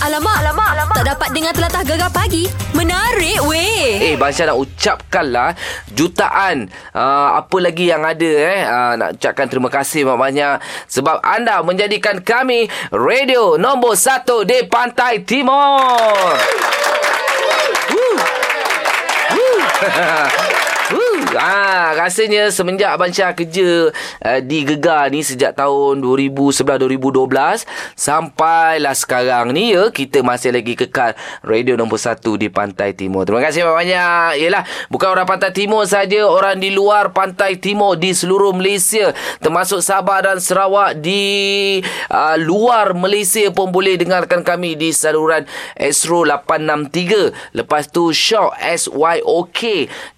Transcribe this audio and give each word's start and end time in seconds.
Alamak, 0.00 0.32
alamak, 0.40 0.68
alamak. 0.72 0.96
Tak 0.96 1.06
dapat 1.12 1.28
dengar 1.36 1.52
telatah 1.52 1.84
gegar 1.84 2.08
pagi. 2.08 2.48
Menarik 2.72 3.44
weh. 3.44 4.00
Eh, 4.00 4.14
Bang 4.16 4.32
Syah 4.32 4.48
nak 4.48 4.56
ucapkanlah 4.56 5.52
jutaan 5.92 6.72
uh, 6.96 7.36
apa 7.36 7.56
lagi 7.60 7.92
yang 7.92 8.00
ada 8.00 8.32
eh. 8.32 8.64
Uh, 8.64 8.92
nak 8.96 9.20
ucapkan 9.20 9.44
terima 9.52 9.68
kasih 9.68 10.08
banyak-banyak 10.08 10.64
sebab 10.88 11.20
anda 11.20 11.60
menjadikan 11.60 12.24
kami 12.24 12.72
radio 12.88 13.60
nombor 13.60 13.92
satu 13.92 14.40
di 14.48 14.64
Pantai 14.64 15.20
Timur. 15.20 16.32
Woo. 17.92 18.16
Woo. 19.36 19.56
Ah, 21.30 21.94
rasanya 21.94 22.50
semenjak 22.50 22.90
Abang 22.90 23.14
Syah 23.14 23.30
kerja 23.38 23.94
uh, 23.94 24.40
di 24.42 24.66
Gegar 24.66 25.14
ni 25.14 25.22
sejak 25.22 25.54
tahun 25.54 26.02
2011-2012 26.02 27.62
sampailah 27.94 28.98
sekarang 28.98 29.54
ni 29.54 29.70
ya 29.70 29.94
kita 29.94 30.26
masih 30.26 30.50
lagi 30.50 30.74
kekal 30.74 31.14
radio 31.46 31.78
nombor 31.78 32.02
satu 32.02 32.34
di 32.34 32.50
Pantai 32.50 32.98
Timur. 32.98 33.22
Terima 33.22 33.46
kasih 33.46 33.62
banyak-banyak. 33.62 34.90
Bukan 34.90 35.08
orang 35.14 35.26
Pantai 35.30 35.54
Timur 35.54 35.86
saja, 35.86 36.26
orang 36.26 36.58
di 36.58 36.74
luar 36.74 37.14
Pantai 37.14 37.62
Timur 37.62 37.94
di 37.94 38.10
seluruh 38.10 38.50
Malaysia 38.50 39.14
termasuk 39.38 39.86
Sabah 39.86 40.26
dan 40.26 40.42
Sarawak 40.42 40.98
di 40.98 41.78
uh, 42.10 42.34
luar 42.42 42.90
Malaysia 42.98 43.46
pun 43.54 43.70
boleh 43.70 43.94
dengarkan 43.94 44.42
kami 44.42 44.74
di 44.74 44.90
saluran 44.90 45.46
Astro 45.78 46.26
863. 46.26 47.54
Lepas 47.54 47.86
tu 47.86 48.10
Shock 48.10 48.58
SYOK 48.58 49.60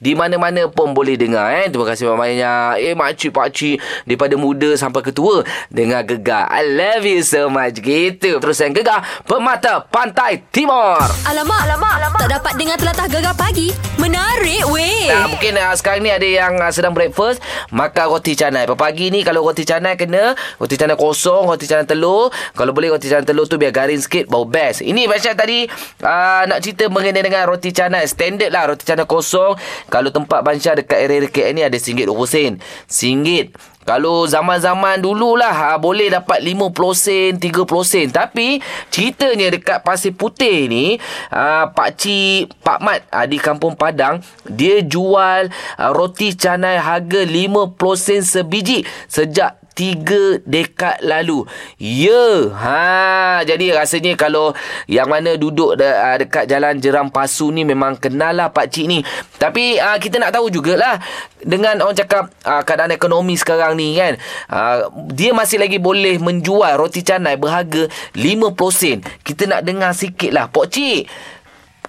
di 0.01 0.13
mana-mana 0.17 0.73
pun 0.73 0.97
boleh 0.97 1.02
dengar 1.19 1.51
eh. 1.51 1.67
Terima 1.67 1.85
kasih 1.91 2.07
banyak-banyak. 2.07 2.73
Eh 2.87 2.95
makcik 2.95 3.31
pakcik 3.35 3.77
daripada 4.07 4.35
muda 4.39 4.71
sampai 4.79 5.03
ketua 5.03 5.43
dengar 5.69 6.07
gegar. 6.07 6.47
I 6.49 6.63
love 6.63 7.03
you 7.03 7.21
so 7.27 7.51
much 7.51 7.83
gitu. 7.83 8.39
Terus 8.39 8.59
yang 8.63 8.71
gegar 8.77 9.03
Pemata 9.27 9.83
Pantai 9.91 10.47
Timur. 10.55 11.03
Alamak, 11.27 11.61
alamak, 11.67 11.93
alamak. 11.99 12.21
Tak 12.23 12.31
dapat 12.39 12.53
dengar 12.61 12.77
telatah 12.79 13.07
gegar 13.09 13.35
pagi. 13.35 13.73
Menarik 13.99 14.67
weh. 14.69 15.09
Nah, 15.09 15.31
mungkin 15.31 15.55
uh, 15.57 15.75
sekarang 15.79 16.03
ni 16.05 16.11
ada 16.11 16.27
yang 16.27 16.59
uh, 16.59 16.71
sedang 16.75 16.93
breakfast 16.93 17.41
makan 17.73 18.07
roti 18.13 18.37
canai. 18.37 18.69
Pagi 18.69 19.09
ni 19.09 19.25
kalau 19.25 19.47
roti 19.47 19.63
canai 19.65 19.97
kena 19.97 20.37
roti 20.59 20.77
canai 20.77 20.99
kosong, 20.99 21.49
roti 21.49 21.65
canai 21.65 21.89
telur. 21.89 22.29
Kalau 22.53 22.77
boleh 22.77 22.93
roti 22.93 23.09
canai 23.09 23.25
telur 23.25 23.49
tu 23.49 23.57
biar 23.57 23.73
garing 23.73 23.99
sikit 23.99 24.29
bau 24.29 24.45
best. 24.45 24.85
Ini 24.85 25.09
macam 25.09 25.33
tadi 25.33 25.65
uh, 26.05 26.43
nak 26.45 26.61
cerita 26.61 26.93
mengenai 26.93 27.25
dengan 27.25 27.49
roti 27.49 27.73
canai. 27.73 28.05
Standard 28.05 28.53
lah 28.53 28.69
roti 28.75 28.85
canai 28.85 29.09
kosong. 29.09 29.57
Kalau 29.89 30.13
tempat 30.13 30.45
Bansyah 30.45 30.85
dekat 30.85 30.92
area 30.99 31.29
KL 31.29 31.53
ni 31.57 31.63
ada 31.65 31.79
RM1.20 31.79 32.27
sen. 32.29 32.53
RM1. 32.89 33.73
Kalau 33.83 34.31
zaman-zaman 34.31 35.03
dululah 35.03 35.51
ha, 35.51 35.71
boleh 35.75 36.07
dapat 36.07 36.39
50 36.39 36.71
sen, 36.95 37.31
30 37.35 37.67
sen. 37.83 38.07
Tapi 38.15 38.63
ceritanya 38.95 39.51
dekat 39.51 39.83
Pasir 39.83 40.15
Putih 40.15 40.71
ni, 40.71 41.03
ha, 41.35 41.67
Pak 41.67 41.91
Cik, 41.99 42.63
Pak 42.63 42.79
Mat 42.79 43.03
ha, 43.11 43.27
di 43.27 43.43
Kampung 43.43 43.75
Padang, 43.75 44.23
dia 44.47 44.87
jual 44.87 45.51
ha, 45.51 45.91
roti 45.91 46.31
canai 46.39 46.79
harga 46.79 47.27
50 47.27 47.75
sen 47.99 48.23
sebiji 48.23 48.87
sejak 49.11 49.62
tiga 49.73 50.39
dekad 50.45 51.01
lalu. 51.05 51.45
Ya. 51.81 52.53
Ha, 52.53 53.43
jadi 53.45 53.77
rasanya 53.77 54.15
kalau 54.15 54.53
yang 54.87 55.09
mana 55.09 55.37
duduk 55.37 55.81
de, 55.81 55.89
uh, 55.89 56.17
dekat 56.21 56.45
jalan 56.49 56.79
Jeram 56.79 57.09
Pasu 57.09 57.49
ni 57.51 57.65
memang 57.65 57.97
kenal 57.97 58.37
lah 58.37 58.53
pak 58.53 58.69
cik 58.69 58.87
ni. 58.89 59.01
Tapi 59.41 59.81
uh, 59.81 59.97
kita 59.97 60.21
nak 60.21 60.33
tahu 60.37 60.53
jugalah 60.53 61.01
dengan 61.43 61.81
orang 61.83 61.97
cakap 61.97 62.31
uh, 62.45 62.63
keadaan 62.63 62.93
ekonomi 62.95 63.35
sekarang 63.37 63.77
ni 63.77 63.97
kan. 63.97 64.17
Uh, 64.49 64.89
dia 65.13 65.33
masih 65.33 65.61
lagi 65.61 65.81
boleh 65.81 66.21
menjual 66.21 66.77
roti 66.77 67.01
canai 67.01 67.41
berharga 67.41 67.89
50 68.15 68.55
sen. 68.73 68.99
Kita 69.25 69.49
nak 69.49 69.65
dengar 69.65 69.93
sikit 69.97 70.31
lah. 70.31 70.47
Pak 70.53 70.67
cik, 70.69 71.09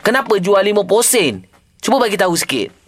kenapa 0.02 0.40
jual 0.40 0.64
50 0.64 0.88
sen? 1.04 1.34
Cuba 1.84 2.00
bagi 2.00 2.16
tahu 2.16 2.32
sikit 2.40 2.83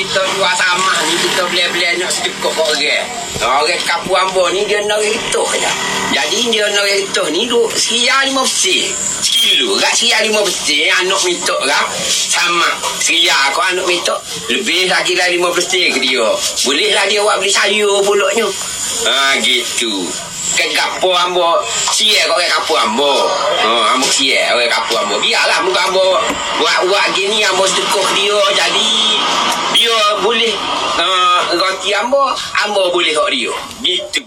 kita 0.00 0.24
jual 0.32 0.54
sama 0.56 0.96
ni 1.04 1.14
kita 1.20 1.44
beli-beli 1.52 2.00
nak 2.00 2.08
sedekah 2.08 2.48
kat 2.56 2.64
orang. 2.72 3.04
Orang 3.44 3.84
kapu 3.84 4.16
ambo 4.16 4.48
ni 4.48 4.64
dia 4.64 4.80
nak 4.88 4.96
itu 5.04 5.44
je. 5.60 5.72
Jadi 6.16 6.48
dia 6.48 6.64
nak 6.72 6.88
itu 6.88 7.24
ni 7.28 7.44
duk 7.44 7.68
sia 7.76 8.24
lima 8.24 8.40
besi. 8.40 8.88
Kilo 9.20 9.76
kat 9.76 9.92
sia 9.92 10.24
lima 10.24 10.40
besi 10.40 10.88
anak 10.88 11.20
minta 11.28 11.52
kan 11.68 11.84
sama. 12.08 12.70
Sia 12.96 13.52
kau 13.52 13.60
anak 13.60 13.84
minta 13.84 14.16
lebih 14.48 14.88
lagi 14.88 15.12
lah 15.20 15.28
lima 15.28 15.52
besi 15.52 15.92
ke 15.92 16.00
dia. 16.00 16.32
Boleh 16.64 16.96
lah 16.96 17.04
dia 17.04 17.20
buat 17.20 17.36
beli 17.36 17.52
sayur 17.52 18.00
pulaknya. 18.00 18.48
Ha 19.04 19.36
gitu. 19.44 20.08
Kan 20.60 20.68
kapu 20.76 21.08
ambo 21.08 21.56
sia 21.88 22.28
kau 22.28 22.36
kan 22.36 22.60
kapu 22.60 22.76
ambo. 22.76 23.32
Ha 23.64 23.96
ambo 23.96 24.04
sia 24.12 24.52
orang 24.52 24.68
kapu 24.68 24.92
ambo. 25.00 25.16
Biarlah 25.16 25.64
muka 25.64 25.88
ambo 25.88 26.20
buat-buat 26.60 27.16
gini 27.16 27.40
ambo 27.48 27.64
sedekah 27.64 28.08
dia 28.12 28.36
jadi 28.52 28.92
dia 29.72 29.96
boleh 30.20 30.52
uh, 31.00 31.40
roti 31.56 31.96
ambo, 31.96 32.36
ambo 32.60 32.92
boleh 32.92 33.16
hok 33.16 33.28
dia. 33.32 33.52
Gitu. 33.80 34.20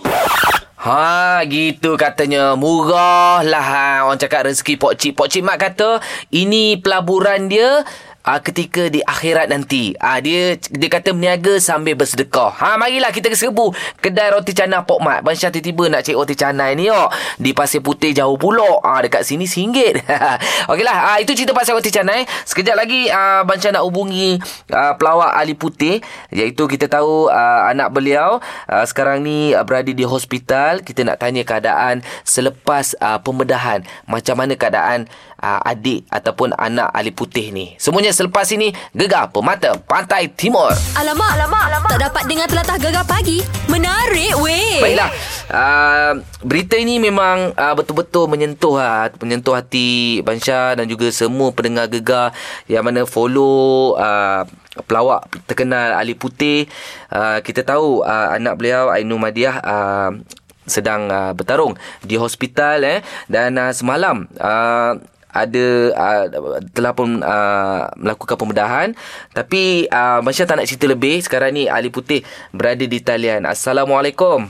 Ha, 0.83 1.45
gitu 1.45 1.95
katanya. 2.01 2.57
Murah 2.57 3.45
lah 3.45 3.63
ha. 3.63 3.87
Orang 4.09 4.17
cakap 4.17 4.49
rezeki 4.49 4.75
Pok 4.81 4.93
Cik. 4.97 5.13
Pok 5.15 5.29
Cik 5.29 5.45
Mak 5.45 5.57
kata, 5.61 6.03
ini 6.33 6.75
pelaburan 6.81 7.47
dia 7.47 7.85
uh, 8.27 8.39
ketika 8.39 8.87
di 8.87 9.03
akhirat 9.03 9.51
nanti. 9.51 9.93
Uh, 9.99 10.19
dia 10.23 10.55
dia 10.57 10.89
kata 10.89 11.11
berniaga 11.11 11.59
sambil 11.59 11.95
bersedekah. 11.99 12.55
Ha 12.55 12.75
marilah 12.79 13.11
kita 13.11 13.29
ke 13.29 13.37
serbu 13.37 13.75
kedai 13.99 14.33
roti 14.33 14.55
canai 14.55 14.83
Pok 14.83 14.99
Mat. 15.03 15.19
Bang 15.21 15.35
Syah 15.35 15.51
tiba-tiba 15.51 15.91
nak 15.91 16.01
cek 16.07 16.15
roti 16.15 16.35
canai 16.35 16.75
ni 16.75 16.87
yo. 16.89 17.11
Di 17.39 17.51
Pasir 17.51 17.83
Putih 17.83 18.15
jauh 18.15 18.35
pula. 18.39 18.79
Ah 18.83 18.97
uh, 18.97 18.99
dekat 19.03 19.27
sini 19.27 19.45
RM1. 19.45 20.03
Okeylah, 20.71 20.97
uh, 21.15 21.17
itu 21.19 21.35
cerita 21.35 21.51
pasal 21.55 21.77
roti 21.77 21.91
canai. 21.91 22.25
Sekejap 22.47 22.75
lagi 22.79 23.11
uh, 23.11 23.43
Bang 23.45 23.59
Syah 23.59 23.75
nak 23.75 23.85
hubungi 23.85 24.39
uh, 24.71 24.93
pelawak 24.95 25.35
Ali 25.35 25.55
Putih 25.55 25.99
iaitu 26.31 26.65
kita 26.67 26.87
tahu 26.87 27.27
uh, 27.27 27.61
anak 27.69 27.91
beliau 27.91 28.39
uh, 28.67 28.85
sekarang 28.87 29.23
ni 29.23 29.51
uh, 29.51 29.63
berada 29.67 29.91
di 29.91 30.05
hospital. 30.07 30.81
Kita 30.81 31.03
nak 31.03 31.19
tanya 31.19 31.43
keadaan 31.43 32.01
selepas 32.23 32.95
uh, 32.99 33.19
pembedahan. 33.19 33.83
Macam 34.07 34.39
mana 34.39 34.55
keadaan 34.55 35.07
uh, 35.43 35.59
adik 35.67 36.07
ataupun 36.07 36.55
anak 36.55 36.87
Ali 36.95 37.11
Putih 37.11 37.51
ni. 37.51 37.75
Semuanya 37.75 38.15
selepas 38.15 38.47
ini 38.55 38.71
Gegar 38.95 39.35
Pemata 39.35 39.75
Pantai 39.75 40.31
Timur. 40.31 40.71
Alamak, 40.95 41.35
alamak, 41.35 41.63
alamak. 41.67 41.89
Tak 41.91 42.01
dapat 42.09 42.23
dengar 42.31 42.47
telatah 42.47 42.77
gegar 42.79 43.03
pagi. 43.03 43.43
Menarik 43.67 44.39
weh. 44.39 44.79
Baiklah. 44.79 45.11
Uh, 45.51 46.11
berita 46.41 46.79
ini 46.79 46.97
memang 46.97 47.51
uh, 47.53 47.73
betul-betul 47.75 48.31
menyentuh 48.31 48.79
uh, 48.79 49.11
menyentuh 49.19 49.59
hati 49.59 50.23
Bansha 50.23 50.79
dan 50.79 50.87
juga 50.87 51.11
semua 51.11 51.51
pendengar 51.51 51.91
Gegar 51.91 52.31
yang 52.71 52.87
mana 52.87 53.03
follow 53.03 53.99
uh, 53.99 54.47
pelawak 54.87 55.27
terkenal 55.45 55.99
Ali 55.99 56.15
Putih. 56.15 56.71
Uh, 57.11 57.43
kita 57.43 57.67
tahu 57.67 58.01
uh, 58.01 58.33
anak 58.33 58.55
beliau 58.57 58.89
Ainul 58.89 59.19
Madiah 59.19 59.59
uh, 59.61 60.15
sedang 60.63 61.11
uh, 61.11 61.35
bertarung 61.35 61.75
di 61.99 62.15
hospital 62.15 62.87
eh 62.87 62.99
dan 63.27 63.59
uh, 63.59 63.75
semalam 63.75 64.31
uh, 64.39 64.95
ada 65.33 65.65
uh, 65.97 66.23
telah 66.71 66.93
pun 66.93 67.19
uh, 67.25 67.89
melakukan 67.97 68.37
pembedahan. 68.37 68.93
Tapi 69.33 69.89
uh, 69.89 70.21
Masya 70.21 70.45
tak 70.45 70.61
nak 70.61 70.69
cerita 70.69 70.85
lebih. 70.85 71.19
Sekarang 71.25 71.51
ni 71.57 71.65
Ali 71.65 71.89
Putih 71.89 72.21
berada 72.53 72.85
di 72.85 72.99
talian. 73.01 73.49
Assalamualaikum. 73.49 74.47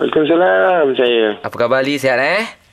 Waalaikumsalam 0.00 0.86
saya. 0.96 1.38
Apa 1.44 1.54
khabar 1.54 1.84
Ali 1.84 2.00
sihat 2.00 2.18
eh 2.18 2.63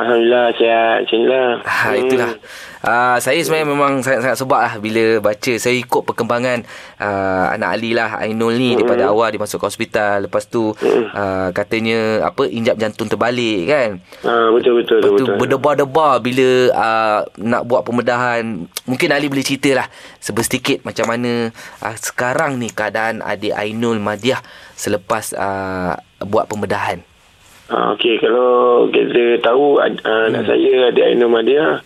Alhamdulillah 0.00 0.46
sihat 0.56 1.04
inilah 1.12 1.60
ha, 1.60 1.92
itulah 1.92 2.32
Uh, 2.80 3.20
saya 3.20 3.36
sebenarnya 3.44 3.68
memang 3.76 4.00
sangat-sangat 4.00 4.38
sebab 4.40 4.56
lah 4.56 4.74
bila 4.80 5.20
baca. 5.20 5.52
Saya 5.60 5.76
ikut 5.76 6.00
perkembangan 6.00 6.64
uh, 6.96 7.52
anak 7.52 7.76
Ali 7.76 7.92
lah, 7.92 8.16
Ainul 8.24 8.56
ni 8.56 8.72
mm. 8.72 8.76
daripada 8.80 9.12
awal 9.12 9.36
dia 9.36 9.36
masuk 9.36 9.60
ke 9.60 9.68
hospital. 9.68 10.24
Lepas 10.24 10.48
tu 10.48 10.72
uh, 10.72 11.48
katanya 11.52 12.24
apa 12.24 12.48
injap 12.48 12.80
jantung 12.80 13.12
terbalik 13.12 13.68
kan. 13.68 14.00
Uh, 14.24 14.48
betul-betul. 14.56 15.04
Lepas 15.04 15.12
tu 15.12 15.26
berdebar-debar 15.36 16.24
bila 16.24 16.48
uh, 16.72 17.20
nak 17.36 17.68
buat 17.68 17.84
pembedahan. 17.84 18.64
Mungkin 18.88 19.08
Ali 19.12 19.28
boleh 19.28 19.44
cerita 19.44 19.76
lah 19.76 19.86
sedikit 20.24 20.80
macam 20.80 21.04
mana 21.04 21.52
uh, 21.84 21.96
sekarang 22.00 22.56
ni 22.56 22.72
keadaan 22.72 23.20
adik 23.20 23.52
Ainul 23.52 24.00
Madiah 24.00 24.40
selepas 24.72 25.36
uh, 25.36 26.00
buat 26.24 26.48
pembedahan. 26.48 27.09
Uh, 27.70 27.94
Okey, 27.94 28.18
kalau 28.18 28.90
kita 28.90 29.38
tahu 29.46 29.78
uh, 29.78 29.86
hmm. 29.86 30.34
anak 30.34 30.42
saya 30.50 30.90
adik 30.90 31.06
Ainul 31.06 31.30
Madiah 31.30 31.78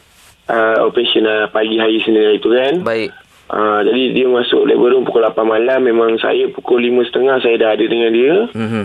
uh, 0.48 0.76
operation 0.84 1.28
uh, 1.28 1.48
pagi 1.52 1.76
hari 1.76 2.00
Senin 2.04 2.40
itu 2.40 2.48
kan. 2.48 2.81
Baik. 2.81 3.12
Uh, 3.52 3.84
jadi 3.84 4.16
dia 4.16 4.26
masuk 4.26 4.64
labor 4.64 4.96
room 4.96 5.04
pukul 5.04 5.20
8 5.20 5.36
malam. 5.44 5.84
Memang 5.84 6.16
saya 6.16 6.48
pukul 6.48 6.81
5.30 6.88 7.44
saya 7.44 7.56
dah 7.60 7.70
ada 7.76 7.84
dengan 7.84 8.10
dia. 8.10 8.36
Mm-hmm. 8.56 8.84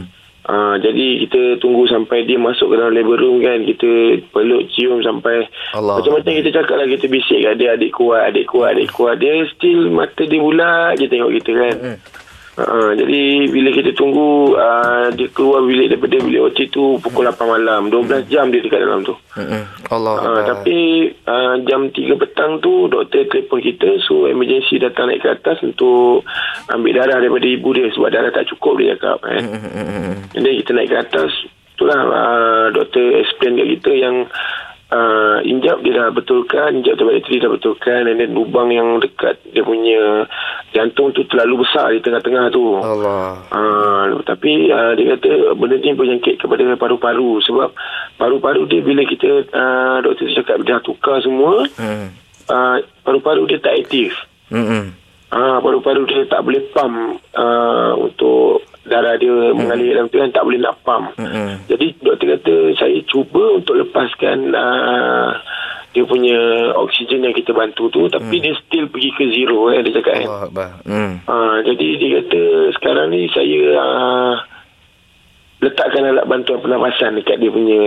Uh, 0.50 0.76
jadi 0.82 1.08
kita 1.24 1.42
tunggu 1.62 1.86
sampai 1.86 2.26
dia 2.26 2.42
masuk 2.42 2.74
ke 2.74 2.76
dalam 2.76 2.92
labor 2.92 3.16
room 3.16 3.40
kan. 3.40 3.64
Kita 3.64 4.20
peluk 4.36 4.68
cium 4.76 5.00
sampai 5.00 5.48
Allah. 5.72 6.04
macam-macam 6.04 6.32
kita 6.44 6.50
cakap 6.52 6.76
lah. 6.76 6.88
Kita 6.92 7.06
bisik 7.08 7.40
kat 7.48 7.56
dia 7.56 7.80
adik 7.80 7.96
kuat, 7.96 8.36
adik 8.36 8.52
kuat, 8.52 8.76
adik 8.76 8.92
kuat. 8.92 9.24
Dia 9.24 9.48
still 9.56 9.88
mata 9.88 10.28
dia 10.28 10.44
bulat 10.44 11.00
je 11.00 11.08
tengok 11.08 11.32
kita 11.40 11.52
kan. 11.56 11.76
Mm-hmm. 11.80 12.28
Uh, 12.60 12.92
jadi 12.92 13.48
bila 13.48 13.72
kita 13.72 13.96
tunggu 13.96 14.52
uh, 14.60 15.08
dia 15.16 15.32
keluar 15.32 15.64
bilik 15.64 15.96
daripada 15.96 16.20
bilik 16.20 16.44
OT 16.44 16.68
tu 16.68 17.00
pukul 17.00 17.24
8 17.24 17.40
malam 17.48 17.88
12 17.88 18.28
jam 18.28 18.52
dia 18.52 18.60
dekat 18.60 18.84
dalam 18.84 19.00
tu 19.08 19.16
Mm-mm. 19.40 19.64
Allah 19.88 20.16
uh, 20.20 20.44
tapi 20.44 21.08
uh, 21.24 21.56
jam 21.64 21.88
3 21.88 21.96
petang 22.20 22.60
tu 22.60 22.92
doktor 22.92 23.32
telefon 23.32 23.64
kita 23.64 24.04
so 24.04 24.28
emergency 24.28 24.76
datang 24.76 25.08
naik 25.08 25.24
ke 25.24 25.32
atas 25.32 25.64
untuk 25.64 26.28
ambil 26.68 27.00
darah 27.00 27.24
daripada 27.24 27.48
ibu 27.48 27.70
dia 27.72 27.88
sebab 27.96 28.12
darah 28.12 28.32
tak 28.36 28.52
cukup 28.52 28.76
dia 28.76 29.00
cakap 29.00 29.24
Mm-mm. 29.24 30.36
jadi 30.36 30.50
kita 30.60 30.72
naik 30.76 30.90
ke 30.92 30.98
atas 31.00 31.32
itulah 31.80 32.00
uh, 32.12 32.66
doktor 32.76 33.24
explain 33.24 33.56
kat 33.56 33.68
kita 33.80 33.92
yang 33.96 34.16
uh, 34.90 35.38
injap 35.46 35.82
dia 35.82 35.94
dah 35.96 36.08
betulkan 36.14 36.82
injap 36.82 37.00
bateri 37.00 37.42
dah 37.42 37.50
betulkan 37.50 38.10
and 38.10 38.20
then 38.20 38.34
lubang 38.34 38.70
yang 38.74 39.02
dekat 39.02 39.38
dia 39.54 39.64
punya 39.66 40.26
jantung 40.74 41.14
tu 41.14 41.26
terlalu 41.26 41.66
besar 41.66 41.94
di 41.94 42.02
tengah-tengah 42.02 42.46
tu 42.54 42.78
Allah 42.78 43.42
Uh, 43.50 44.22
tapi 44.26 44.70
uh, 44.70 44.94
dia 44.94 45.18
kata 45.18 45.58
benda 45.58 45.78
ni 45.82 45.94
berjangkit 45.98 46.42
kepada 46.42 46.64
paru-paru 46.78 47.42
sebab 47.42 47.74
paru-paru 48.18 48.66
dia 48.70 48.82
bila 48.82 49.02
kita 49.06 49.46
uh, 49.50 49.98
doktor 50.06 50.30
cakap 50.38 50.58
dah 50.66 50.80
tukar 50.86 51.18
semua 51.22 51.66
Mm. 51.80 52.08
uh, 52.50 52.78
paru-paru 53.06 53.46
dia 53.50 53.58
tak 53.62 53.86
aktif 53.86 54.14
Mm-mm. 54.50 54.94
Ah, 55.30 55.62
paru-paru 55.62 56.10
dia 56.10 56.26
tak 56.26 56.42
boleh 56.42 56.58
pump 56.74 57.22
uh, 57.38 57.94
untuk 58.02 58.66
darah 58.90 59.16
dia 59.16 59.54
mengalir 59.54 59.94
dalam 59.94 60.10
tu 60.10 60.18
kan 60.18 60.34
tak 60.34 60.44
boleh 60.44 60.60
nak 60.60 60.76
pump. 60.82 61.14
Mm-mm. 61.22 61.64
Jadi 61.70 61.88
doktor 62.02 62.28
kata 62.36 62.56
saya 62.76 62.98
cuba 63.06 63.62
untuk 63.62 63.78
lepaskan 63.78 64.52
uh, 64.52 65.30
dia 65.90 66.06
punya 66.06 66.38
oksigen 66.78 67.26
yang 67.26 67.34
kita 67.34 67.50
bantu 67.50 67.90
tu 67.90 68.06
tapi 68.14 68.38
dia 68.38 68.54
still 68.62 68.86
pergi 68.94 69.10
ke 69.14 69.24
zero 69.34 69.74
eh 69.74 69.82
dia 69.82 69.98
cakap 69.98 70.14
kan. 70.22 70.28
Allah 70.30 70.46
Akbar. 70.46 70.70
Mm. 70.86 71.14
Ah, 71.26 71.58
jadi 71.66 71.88
dia 71.98 72.10
kata 72.22 72.42
sekarang 72.78 73.08
ni 73.10 73.26
saya 73.34 73.62
uh, 73.74 74.34
letakkan 75.60 76.08
alat 76.08 76.24
bantuan 76.24 76.64
pernafasan 76.64 77.20
dekat 77.20 77.36
dia 77.38 77.52
punya 77.52 77.80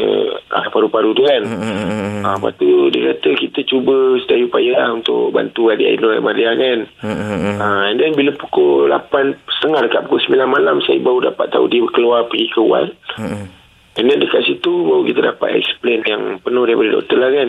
uh, 0.53 0.69
paru-paru 0.69 1.17
tu 1.17 1.25
kan. 1.25 1.41
Mm-mm. 1.41 2.21
Ah, 2.21 2.37
lepas 2.37 2.53
tu 2.55 2.69
dia 2.93 3.17
kata 3.17 3.33
kita 3.35 3.61
cuba 3.65 4.21
sedaya 4.21 4.45
upaya 4.45 4.71
lah 4.77 4.89
untuk 4.93 5.33
bantu 5.33 5.73
adik 5.73 5.89
Ainul 5.89 6.21
Maria 6.21 6.53
kan. 6.53 6.79
Mm-mm. 7.01 7.57
Ha, 7.57 7.89
and 7.89 7.97
then 7.97 8.13
bila 8.13 8.37
pukul 8.37 8.93
8.30 8.93 9.89
dekat 9.89 10.01
pukul 10.05 10.21
9 10.21 10.37
malam 10.47 10.85
saya 10.85 11.01
baru 11.01 11.33
dapat 11.33 11.49
tahu 11.49 11.65
dia 11.67 11.81
keluar 11.91 12.29
pergi 12.29 12.47
ke 12.47 12.61
ward. 12.61 12.93
Mm-mm. 13.17 13.45
And 13.93 14.05
then 14.05 14.21
dekat 14.21 14.45
situ 14.45 14.73
baru 14.85 15.03
kita 15.05 15.21
dapat 15.33 15.49
explain 15.57 16.01
yang 16.05 16.41
penuh 16.41 16.65
daripada 16.65 16.93
doktor 16.93 17.19
lah 17.21 17.33
kan. 17.33 17.49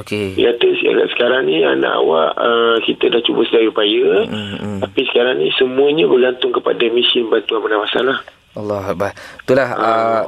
Okey. 0.00 0.36
Dia 0.36 0.52
kata 0.52 0.68
"Se- 0.76 1.08
sekarang 1.12 1.44
ni 1.44 1.60
anak 1.60 1.92
awak 1.92 2.36
uh, 2.36 2.76
kita 2.84 3.08
dah 3.08 3.20
cuba 3.20 3.44
sedaya 3.44 3.68
upaya. 3.68 4.24
Mm-mm. 4.24 4.80
Tapi 4.80 5.00
sekarang 5.08 5.40
ni 5.40 5.52
semuanya 5.56 6.04
bergantung 6.04 6.52
kepada 6.52 6.88
mesin 6.88 7.28
bantuan 7.28 7.60
pernafasan 7.60 8.08
lah. 8.08 8.20
Allah 8.58 8.82
Akbar. 8.82 9.14
Itulah 9.46 9.68
uh, 9.78 10.22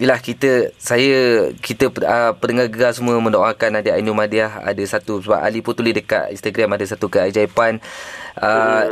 Yelah 0.00 0.16
kita 0.16 0.72
Saya 0.80 1.52
Kita 1.60 1.92
uh, 1.92 2.32
pendengar 2.40 2.72
gegar 2.72 2.96
semua 2.96 3.20
Mendoakan 3.20 3.84
adik 3.84 3.92
Ainul 3.92 4.16
Madiah. 4.16 4.64
Ada 4.64 4.96
satu 4.96 5.20
Sebab 5.20 5.36
Ali 5.36 5.60
pun 5.60 5.76
tulis 5.76 5.92
dekat 5.92 6.32
Instagram 6.32 6.72
Ada 6.72 6.96
satu 6.96 7.12
keajaiban 7.12 7.84
uh, 8.40 8.88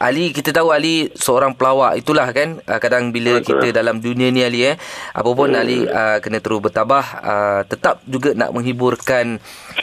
Ali 0.00 0.32
kita 0.32 0.56
tahu 0.56 0.72
Ali 0.72 1.12
Seorang 1.12 1.52
pelawak. 1.52 2.00
Itulah 2.00 2.32
kan 2.32 2.64
uh, 2.64 2.80
Kadang 2.80 3.12
bila 3.12 3.36
Betul. 3.36 3.60
kita 3.60 3.84
dalam 3.84 4.00
dunia 4.00 4.32
ni 4.32 4.48
Ali 4.48 4.64
eh. 4.64 4.80
Apa 5.12 5.28
pun 5.36 5.52
Ali 5.52 5.84
uh, 5.84 6.24
Kena 6.24 6.40
terus 6.40 6.64
bertabah 6.64 7.04
uh, 7.20 7.60
Tetap 7.68 8.00
juga 8.08 8.32
nak 8.32 8.56
menghiburkan 8.56 9.36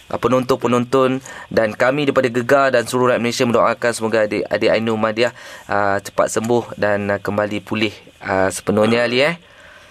uh, 0.09 0.17
Penonton-penonton. 0.17 1.21
Dan 1.53 1.77
kami 1.77 2.09
daripada 2.09 2.33
Gegar 2.33 2.73
Dan 2.73 2.89
seluruh 2.89 3.13
rakyat 3.13 3.21
Malaysia 3.21 3.45
Mendoakan 3.45 3.91
semoga 3.93 4.25
adik, 4.25 4.49
adik 4.49 4.73
Ainul 4.73 4.97
Madiah 4.97 5.37
uh, 5.69 6.01
Cepat 6.01 6.33
sembuh 6.33 6.73
Dan 6.81 7.13
uh, 7.13 7.21
kembali 7.21 7.61
pulih 7.61 7.93
uh, 8.23 8.49
Sepenuhnya 8.49 9.05
Ali 9.05 9.21
eh 9.21 9.35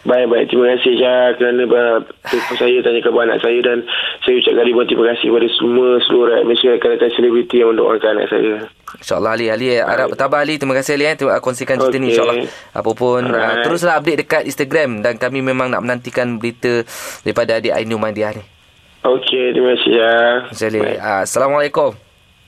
Baik-baik, 0.03 0.51
terima 0.51 0.75
kasih 0.75 0.99
Syah 0.99 1.31
kerana 1.39 1.63
uh, 1.63 2.03
telefon 2.27 2.57
saya 2.59 2.83
tanya 2.83 3.01
khabar 3.07 3.23
anak 3.23 3.39
saya 3.39 3.63
dan 3.63 3.87
saya 4.27 4.35
ucapkan 4.43 4.67
ribuan 4.67 4.87
terima 4.91 5.15
kasih 5.15 5.31
kepada 5.31 5.49
semua 5.55 5.89
seluruh 6.03 6.27
rakyat 6.27 6.43
Malaysia 6.43 6.69
rakan-rakan 6.75 7.11
selebriti 7.15 7.57
yang 7.63 7.71
mendoakan 7.71 8.11
anak 8.19 8.27
saya. 8.27 8.55
InsyaAllah 8.99 9.33
Ali 9.39 9.47
Ali 9.49 9.67
harap 9.79 10.13
bertabah 10.13 10.43
Ali 10.45 10.61
Terima 10.61 10.75
kasih 10.77 11.01
Ali 11.01 11.07
eh. 11.09 11.15
Terima 11.17 11.41
kongsikan 11.41 11.81
cerita 11.81 11.97
ni 11.97 12.11
Okey. 12.11 12.13
InsyaAllah 12.13 12.37
Apapun 12.77 13.23
uh. 13.33 13.65
Teruslah 13.65 13.97
update 13.97 14.19
dekat 14.21 14.43
Instagram 14.45 15.01
Dan 15.01 15.17
kami 15.17 15.41
memang 15.41 15.73
nak 15.73 15.81
menantikan 15.81 16.37
berita 16.37 16.85
Daripada 17.25 17.57
adik 17.57 17.73
Ainul 17.73 17.97
Mandiah 17.97 18.37
ni 18.37 18.45
Okey, 19.01 19.57
terima 19.57 19.73
kasih 19.81 19.97
Syah. 19.97 20.35
Terima 20.45 20.53
kasih 20.53 20.67
Ali 20.69 20.81
uh, 21.01 21.21
Assalamualaikum 21.25 21.91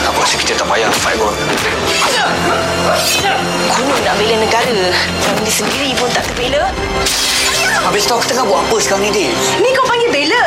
Aku 0.07 0.17
rasa 0.21 0.35
kita 0.39 0.53
tak 0.55 0.67
payah 0.67 0.89
fight 1.03 1.17
pun. 1.19 1.33
Kuno 3.75 3.95
nak 4.05 4.15
bela 4.15 4.35
negara 4.39 4.93
dia 5.45 5.53
sendiri 5.53 5.93
pun 5.97 6.09
tak 6.09 6.25
terbela 6.31 6.69
Habis 7.85 8.05
tu 8.09 8.13
aku 8.17 8.25
tengah 8.25 8.45
buat 8.45 8.65
apa 8.65 8.77
sekarang 8.81 9.09
ni, 9.09 9.09
Dik? 9.13 9.31
Ni 9.61 9.69
kau 9.77 9.85
panggil 9.85 10.09
bela 10.09 10.43